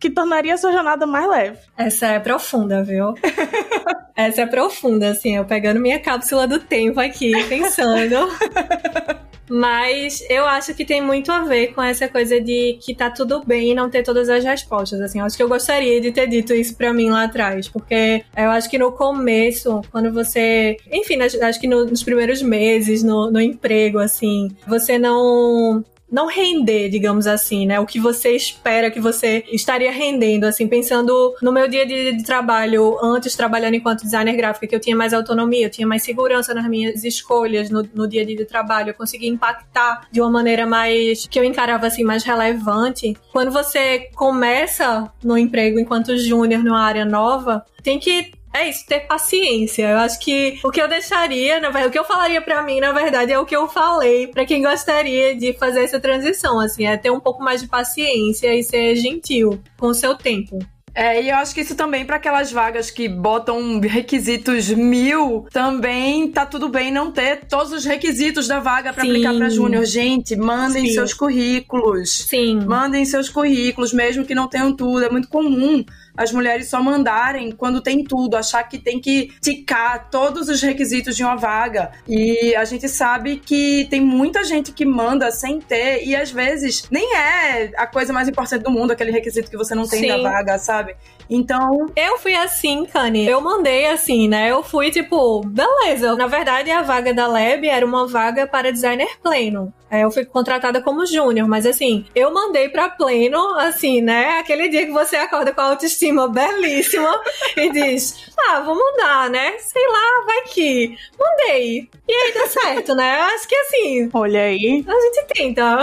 que 0.00 0.10
tornaria 0.10 0.54
a 0.54 0.58
sua 0.58 0.72
jornada 0.72 1.06
mais 1.06 1.28
leve? 1.28 1.58
Essa 1.78 2.08
é 2.08 2.18
profunda, 2.18 2.82
viu? 2.82 3.14
Essa 4.16 4.42
é 4.42 4.46
profunda, 4.46 5.10
assim, 5.10 5.36
eu 5.36 5.44
pegando 5.44 5.78
minha 5.78 6.00
cápsula 6.00 6.48
do 6.48 6.58
tempo 6.58 6.98
aqui, 6.98 7.30
pensando. 7.44 8.16
Mas 9.50 10.24
eu 10.30 10.46
acho 10.46 10.72
que 10.74 10.84
tem 10.84 11.02
muito 11.02 11.32
a 11.32 11.42
ver 11.42 11.74
com 11.74 11.82
essa 11.82 12.08
coisa 12.08 12.40
de 12.40 12.78
que 12.80 12.94
tá 12.94 13.10
tudo 13.10 13.42
bem 13.44 13.72
e 13.72 13.74
não 13.74 13.90
ter 13.90 14.04
todas 14.04 14.28
as 14.28 14.44
respostas. 14.44 15.00
Assim, 15.00 15.18
eu 15.18 15.24
acho 15.24 15.36
que 15.36 15.42
eu 15.42 15.48
gostaria 15.48 16.00
de 16.00 16.12
ter 16.12 16.28
dito 16.28 16.54
isso 16.54 16.76
para 16.76 16.92
mim 16.92 17.10
lá 17.10 17.24
atrás, 17.24 17.68
porque 17.68 18.22
eu 18.36 18.50
acho 18.50 18.70
que 18.70 18.78
no 18.78 18.92
começo, 18.92 19.82
quando 19.90 20.12
você, 20.12 20.76
enfim, 20.92 21.18
acho 21.20 21.60
que 21.60 21.66
nos 21.66 22.02
primeiros 22.04 22.40
meses 22.42 23.02
no, 23.02 23.30
no 23.30 23.40
emprego, 23.40 23.98
assim, 23.98 24.48
você 24.66 24.98
não 24.98 25.84
não 26.10 26.26
render, 26.26 26.88
digamos 26.88 27.26
assim, 27.26 27.66
né? 27.66 27.78
O 27.78 27.86
que 27.86 28.00
você 28.00 28.34
espera 28.34 28.90
que 28.90 29.00
você 29.00 29.44
estaria 29.50 29.92
rendendo, 29.92 30.44
assim, 30.44 30.66
pensando 30.66 31.34
no 31.40 31.52
meu 31.52 31.68
dia 31.68 31.86
de, 31.86 32.16
de 32.16 32.24
trabalho, 32.24 32.98
antes 33.02 33.36
trabalhando 33.36 33.74
enquanto 33.74 34.02
designer 34.02 34.36
gráfico, 34.36 34.66
que 34.66 34.74
eu 34.74 34.80
tinha 34.80 34.96
mais 34.96 35.14
autonomia, 35.14 35.66
eu 35.66 35.70
tinha 35.70 35.86
mais 35.86 36.02
segurança 36.02 36.52
nas 36.52 36.68
minhas 36.68 37.04
escolhas 37.04 37.70
no, 37.70 37.88
no 37.94 38.08
dia 38.08 38.22
a 38.22 38.24
dia 38.24 38.36
de 38.36 38.44
trabalho, 38.44 38.90
eu 38.90 38.94
conseguia 38.94 39.28
impactar 39.28 40.08
de 40.10 40.20
uma 40.20 40.30
maneira 40.30 40.66
mais, 40.66 41.26
que 41.26 41.38
eu 41.38 41.44
encarava 41.44 41.86
assim, 41.86 42.02
mais 42.02 42.24
relevante. 42.24 43.16
Quando 43.32 43.50
você 43.50 44.10
começa 44.14 45.10
no 45.22 45.38
emprego 45.38 45.78
enquanto 45.78 46.16
júnior 46.16 46.62
numa 46.64 46.80
área 46.80 47.04
nova, 47.04 47.64
tem 47.82 47.98
que 47.98 48.32
é 48.52 48.68
isso, 48.68 48.84
ter 48.86 49.00
paciência. 49.00 49.88
Eu 49.88 49.98
acho 49.98 50.18
que 50.18 50.58
o 50.64 50.70
que 50.70 50.80
eu 50.80 50.88
deixaria, 50.88 51.60
na 51.60 51.70
verdade, 51.70 51.88
o 51.88 51.90
que 51.90 51.98
eu 51.98 52.04
falaria 52.04 52.40
para 52.40 52.62
mim, 52.62 52.80
na 52.80 52.92
verdade, 52.92 53.32
é 53.32 53.38
o 53.38 53.46
que 53.46 53.54
eu 53.54 53.68
falei 53.68 54.26
para 54.26 54.44
quem 54.44 54.62
gostaria 54.62 55.34
de 55.34 55.52
fazer 55.52 55.84
essa 55.84 56.00
transição, 56.00 56.58
assim, 56.58 56.84
é 56.84 56.96
ter 56.96 57.10
um 57.10 57.20
pouco 57.20 57.42
mais 57.42 57.60
de 57.60 57.68
paciência 57.68 58.54
e 58.54 58.62
ser 58.62 58.96
gentil 58.96 59.60
com 59.78 59.88
o 59.88 59.94
seu 59.94 60.16
tempo. 60.16 60.58
É, 60.94 61.22
e 61.22 61.30
eu 61.30 61.36
acho 61.36 61.54
que 61.54 61.60
isso 61.60 61.74
também 61.76 62.04
para 62.04 62.16
aquelas 62.16 62.50
vagas 62.50 62.90
que 62.90 63.08
botam 63.08 63.80
requisitos 63.80 64.68
mil, 64.70 65.46
também 65.52 66.28
tá 66.28 66.44
tudo 66.44 66.68
bem 66.68 66.90
não 66.90 67.12
ter 67.12 67.44
todos 67.48 67.72
os 67.72 67.84
requisitos 67.84 68.48
da 68.48 68.58
vaga 68.58 68.92
para 68.92 69.04
aplicar 69.04 69.34
para 69.34 69.48
júnior. 69.48 69.84
Gente, 69.84 70.34
mandem 70.34 70.86
Sim. 70.86 70.94
seus 70.94 71.14
currículos. 71.14 72.26
Sim. 72.28 72.60
Mandem 72.66 73.04
seus 73.04 73.28
currículos, 73.28 73.92
mesmo 73.92 74.24
que 74.24 74.34
não 74.34 74.48
tenham 74.48 74.74
tudo. 74.74 75.04
É 75.04 75.10
muito 75.10 75.28
comum 75.28 75.84
as 76.16 76.32
mulheres 76.32 76.68
só 76.68 76.82
mandarem 76.82 77.50
quando 77.52 77.80
tem 77.80 78.04
tudo, 78.04 78.36
achar 78.36 78.62
que 78.64 78.78
tem 78.78 79.00
que 79.00 79.32
ticar 79.40 80.10
todos 80.10 80.48
os 80.48 80.60
requisitos 80.60 81.16
de 81.16 81.24
uma 81.24 81.36
vaga. 81.36 81.92
E 82.08 82.54
a 82.54 82.64
gente 82.64 82.88
sabe 82.88 83.36
que 83.36 83.86
tem 83.90 84.00
muita 84.00 84.44
gente 84.44 84.72
que 84.72 84.84
manda 84.84 85.30
sem 85.30 85.60
ter, 85.60 86.04
e 86.04 86.14
às 86.14 86.30
vezes 86.30 86.88
nem 86.90 87.16
é 87.16 87.72
a 87.76 87.86
coisa 87.86 88.12
mais 88.12 88.28
importante 88.28 88.62
do 88.62 88.70
mundo, 88.70 88.90
aquele 88.90 89.10
requisito 89.10 89.50
que 89.50 89.56
você 89.56 89.74
não 89.74 89.86
tem 89.86 90.00
Sim. 90.00 90.08
da 90.08 90.18
vaga, 90.18 90.58
sabe? 90.58 90.96
Então. 91.30 91.86
Eu 91.94 92.18
fui 92.18 92.34
assim, 92.34 92.84
Kanye. 92.84 93.28
Eu 93.28 93.40
mandei 93.40 93.86
assim, 93.86 94.28
né? 94.28 94.50
Eu 94.50 94.62
fui 94.64 94.90
tipo, 94.90 95.42
beleza. 95.46 96.16
Na 96.16 96.26
verdade, 96.26 96.70
a 96.70 96.82
vaga 96.82 97.14
da 97.14 97.28
Lab 97.28 97.66
era 97.66 97.86
uma 97.86 98.06
vaga 98.06 98.46
para 98.46 98.72
designer 98.72 99.08
pleno. 99.22 99.72
Eu 99.90 100.10
fui 100.10 100.24
contratada 100.24 100.80
como 100.80 101.04
júnior, 101.04 101.48
mas 101.48 101.66
assim, 101.66 102.04
eu 102.14 102.32
mandei 102.32 102.68
pra 102.68 102.90
pleno, 102.90 103.38
assim, 103.58 104.00
né? 104.00 104.38
Aquele 104.38 104.68
dia 104.68 104.86
que 104.86 104.92
você 104.92 105.16
acorda 105.16 105.52
com 105.52 105.60
a 105.60 105.70
autoestima 105.70 106.28
belíssima 106.28 107.20
e 107.56 107.70
diz: 107.72 108.30
Ah, 108.48 108.60
vou 108.60 108.76
mandar, 108.76 109.28
né? 109.30 109.58
Sei 109.58 109.86
lá, 109.88 110.24
vai 110.26 110.42
que. 110.44 110.96
Mandei. 111.18 111.88
E 112.08 112.12
aí 112.12 112.32
deu 112.32 112.46
certo, 112.48 112.94
né? 112.94 113.20
Acho 113.20 113.48
que 113.48 113.56
assim. 113.56 114.10
Olha 114.12 114.42
aí. 114.42 114.84
A 114.86 114.92
gente 114.92 115.26
tenta. 115.34 115.78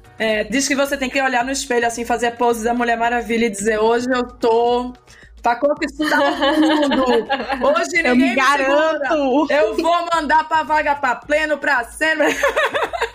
É, 0.18 0.44
diz 0.44 0.68
que 0.68 0.76
você 0.76 0.96
tem 0.96 1.10
que 1.10 1.20
olhar 1.20 1.44
no 1.44 1.50
espelho, 1.50 1.86
assim, 1.86 2.04
fazer 2.04 2.28
a 2.28 2.32
pose 2.32 2.62
da 2.64 2.72
Mulher 2.72 2.96
Maravilha 2.96 3.46
e 3.46 3.50
dizer: 3.50 3.78
Hoje 3.78 4.06
eu 4.10 4.26
tô 4.26 4.92
pra 5.42 5.56
conquistar 5.56 6.20
o 6.20 6.36
mundo. 6.36 7.04
Hoje 7.04 7.96
ninguém 7.96 8.06
eu 8.06 8.16
me 8.16 8.34
garanto. 8.34 9.46
Me 9.46 9.54
eu 9.54 9.76
vou 9.76 10.08
mandar 10.14 10.48
pra 10.48 10.62
vaga 10.62 10.94
pra 10.94 11.16
pleno, 11.16 11.58
pra 11.58 11.84
cena. 11.84 12.24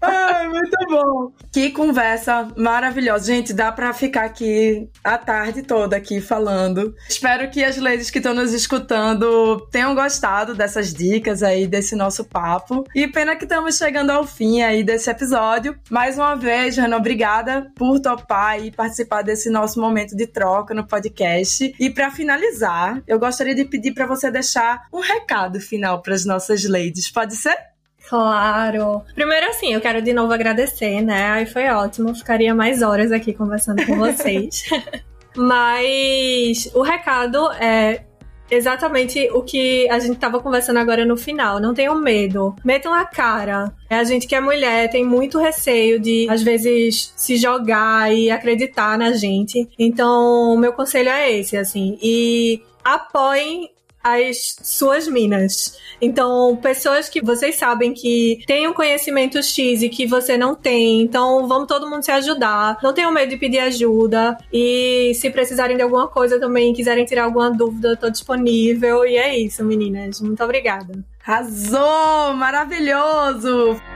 Ai, 0.00 0.48
muito 0.48 0.76
bom. 0.88 1.32
Que 1.52 1.70
conversa 1.70 2.48
maravilhosa. 2.56 3.26
Gente, 3.26 3.52
dá 3.52 3.72
pra 3.72 3.92
ficar 3.92 4.24
aqui 4.24 4.88
a 5.02 5.16
tarde 5.18 5.62
toda 5.62 5.96
aqui 5.96 6.20
falando. 6.20 6.94
Espero 7.08 7.50
que 7.50 7.64
as 7.64 7.76
ladies 7.76 8.10
que 8.10 8.18
estão 8.18 8.34
nos 8.34 8.52
escutando 8.52 9.66
tenham 9.70 9.94
gostado 9.94 10.54
dessas 10.54 10.92
dicas 10.92 11.42
aí, 11.42 11.66
desse 11.66 11.96
nosso 11.96 12.24
papo. 12.24 12.84
E 12.94 13.06
pena 13.08 13.36
que 13.36 13.44
estamos 13.44 13.76
chegando 13.76 14.10
ao 14.10 14.26
fim 14.26 14.62
aí 14.62 14.82
desse 14.82 15.10
episódio. 15.10 15.78
Mais 15.90 16.16
uma 16.18 16.36
vez, 16.36 16.78
Ana, 16.78 16.96
obrigada 16.96 17.70
por 17.74 18.00
topar 18.00 18.62
e 18.62 18.70
participar 18.70 19.22
desse 19.22 19.50
nosso 19.50 19.80
momento 19.80 20.16
de 20.16 20.26
troca 20.26 20.74
no 20.74 20.86
podcast. 20.86 21.74
E 21.78 21.90
para 21.90 22.10
finalizar, 22.10 23.02
eu 23.06 23.18
gostaria 23.18 23.54
de 23.54 23.64
pedir 23.64 23.92
para 23.92 24.06
você 24.06 24.30
deixar 24.30 24.86
um 24.92 25.00
recado 25.00 25.60
final 25.60 26.02
para 26.02 26.14
as 26.14 26.24
nossas 26.24 26.64
ladies. 26.64 27.10
Pode 27.10 27.36
ser? 27.36 27.75
Claro. 28.08 29.02
Primeiro, 29.14 29.48
assim, 29.48 29.74
eu 29.74 29.80
quero 29.80 30.00
de 30.00 30.12
novo 30.12 30.32
agradecer, 30.32 31.02
né? 31.02 31.30
Aí 31.30 31.46
foi 31.46 31.68
ótimo. 31.68 32.14
Ficaria 32.14 32.54
mais 32.54 32.82
horas 32.82 33.10
aqui 33.10 33.32
conversando 33.32 33.84
com 33.84 33.96
vocês. 33.96 34.64
Mas 35.36 36.70
o 36.74 36.82
recado 36.82 37.50
é 37.52 38.04
exatamente 38.50 39.28
o 39.32 39.42
que 39.42 39.88
a 39.90 39.98
gente 39.98 40.14
estava 40.14 40.40
conversando 40.40 40.78
agora 40.78 41.04
no 41.04 41.16
final. 41.16 41.60
Não 41.60 41.74
tenham 41.74 41.94
medo. 42.00 42.54
Metam 42.64 42.94
a 42.94 43.04
cara. 43.04 43.72
É 43.90 43.96
a 43.96 44.04
gente 44.04 44.26
que 44.26 44.34
é 44.34 44.40
mulher, 44.40 44.88
tem 44.88 45.04
muito 45.04 45.38
receio 45.38 46.00
de, 46.00 46.26
às 46.30 46.42
vezes, 46.42 47.12
se 47.16 47.36
jogar 47.36 48.14
e 48.14 48.30
acreditar 48.30 48.96
na 48.96 49.12
gente. 49.12 49.68
Então, 49.78 50.56
meu 50.56 50.72
conselho 50.72 51.08
é 51.08 51.32
esse, 51.32 51.56
assim. 51.56 51.98
E 52.00 52.62
apoiem 52.84 53.70
as 54.06 54.56
suas 54.62 55.08
minas. 55.08 55.78
Então, 56.00 56.56
pessoas 56.56 57.08
que 57.08 57.20
vocês 57.20 57.56
sabem 57.56 57.92
que 57.92 58.44
têm 58.46 58.68
um 58.68 58.72
conhecimento 58.72 59.42
X 59.42 59.82
e 59.82 59.88
que 59.88 60.06
você 60.06 60.36
não 60.36 60.54
tem. 60.54 61.00
Então, 61.02 61.48
vamos 61.48 61.66
todo 61.66 61.90
mundo 61.90 62.04
se 62.04 62.12
ajudar. 62.12 62.78
Não 62.82 62.94
tenham 62.94 63.10
medo 63.10 63.30
de 63.30 63.36
pedir 63.36 63.58
ajuda. 63.58 64.38
E 64.52 65.12
se 65.14 65.28
precisarem 65.30 65.76
de 65.76 65.82
alguma 65.82 66.06
coisa 66.06 66.38
também, 66.38 66.72
quiserem 66.72 67.04
tirar 67.04 67.24
alguma 67.24 67.50
dúvida, 67.50 67.88
eu 67.88 67.96
tô 67.96 68.08
disponível. 68.08 69.04
E 69.04 69.16
é 69.16 69.36
isso, 69.36 69.64
meninas. 69.64 70.20
Muito 70.20 70.42
obrigada. 70.44 71.04
Arrasou! 71.24 72.34
Maravilhoso! 72.34 73.95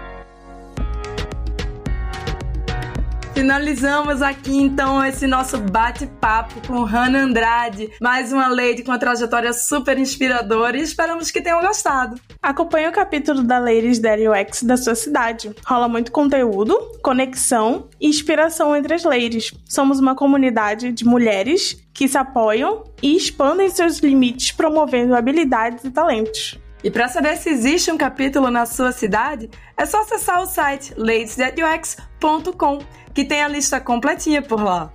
Finalizamos 3.33 4.23
aqui 4.23 4.57
então 4.57 5.03
esse 5.05 5.27
nosso 5.27 5.57
bate-papo 5.57 6.67
com 6.67 6.83
Hannah 6.83 7.21
Andrade, 7.21 7.91
mais 8.01 8.33
uma 8.33 8.49
lady 8.49 8.83
com 8.83 8.91
uma 8.91 8.99
trajetória 8.99 9.53
super 9.53 9.97
inspiradora 9.97 10.77
e 10.77 10.83
esperamos 10.83 11.31
que 11.31 11.41
tenham 11.41 11.61
gostado. 11.61 12.21
Acompanhe 12.43 12.89
o 12.89 12.93
capítulo 12.93 13.43
da 13.43 13.59
Ladies 13.59 13.99
Daddy 13.99 14.29
UX 14.29 14.63
da 14.65 14.77
sua 14.77 14.95
cidade. 14.95 15.55
Rola 15.65 15.89
muito 15.89 16.11
conteúdo, 16.11 16.77
conexão 17.03 17.89
e 18.01 18.09
inspiração 18.09 18.75
entre 18.75 18.95
as 18.95 19.05
ladies. 19.05 19.55
Somos 19.65 20.01
uma 20.01 20.15
comunidade 20.15 20.93
de 20.93 21.05
mulheres 21.05 21.81
que 21.95 22.09
se 22.09 22.19
apoiam 22.19 22.85
e 23.03 23.17
expandem 23.17 23.71
seus 23.71 23.99
limites 23.99 24.53
promovendo 24.53 25.15
habilidades 25.15 25.85
e 25.85 25.91
talentos. 25.91 26.59
E 26.83 26.91
para 26.91 27.09
saber 27.09 27.37
se 27.37 27.51
existe 27.51 27.91
um 27.91 27.99
capítulo 27.99 28.51
na 28.51 28.65
sua 28.65 28.93
cidade, 28.93 29.51
é 29.77 29.85
só 29.85 30.01
acessar 30.01 30.41
o 30.41 30.47
site 30.47 30.95
ladiesthatux.com, 30.97 32.79
que 33.13 33.25
tem 33.25 33.43
a 33.43 33.49
lista 33.49 33.81
completinha 33.81 34.41
por 34.41 34.63
lá. 34.63 34.91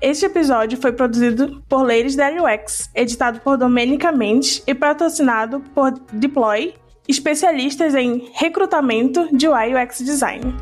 Este 0.00 0.26
episódio 0.26 0.78
foi 0.80 0.92
produzido 0.92 1.62
por 1.68 1.82
Ladies 1.82 2.14
That 2.16 2.38
UX, 2.38 2.90
editado 2.94 3.40
por 3.40 3.56
Domenica 3.56 4.12
Mendes 4.12 4.62
e 4.66 4.74
patrocinado 4.74 5.60
por 5.74 5.92
Deploy, 6.12 6.74
especialistas 7.08 7.94
em 7.94 8.30
recrutamento 8.34 9.28
de 9.34 9.48
UI 9.48 9.74
UX 9.74 9.98
Design. 9.98 10.54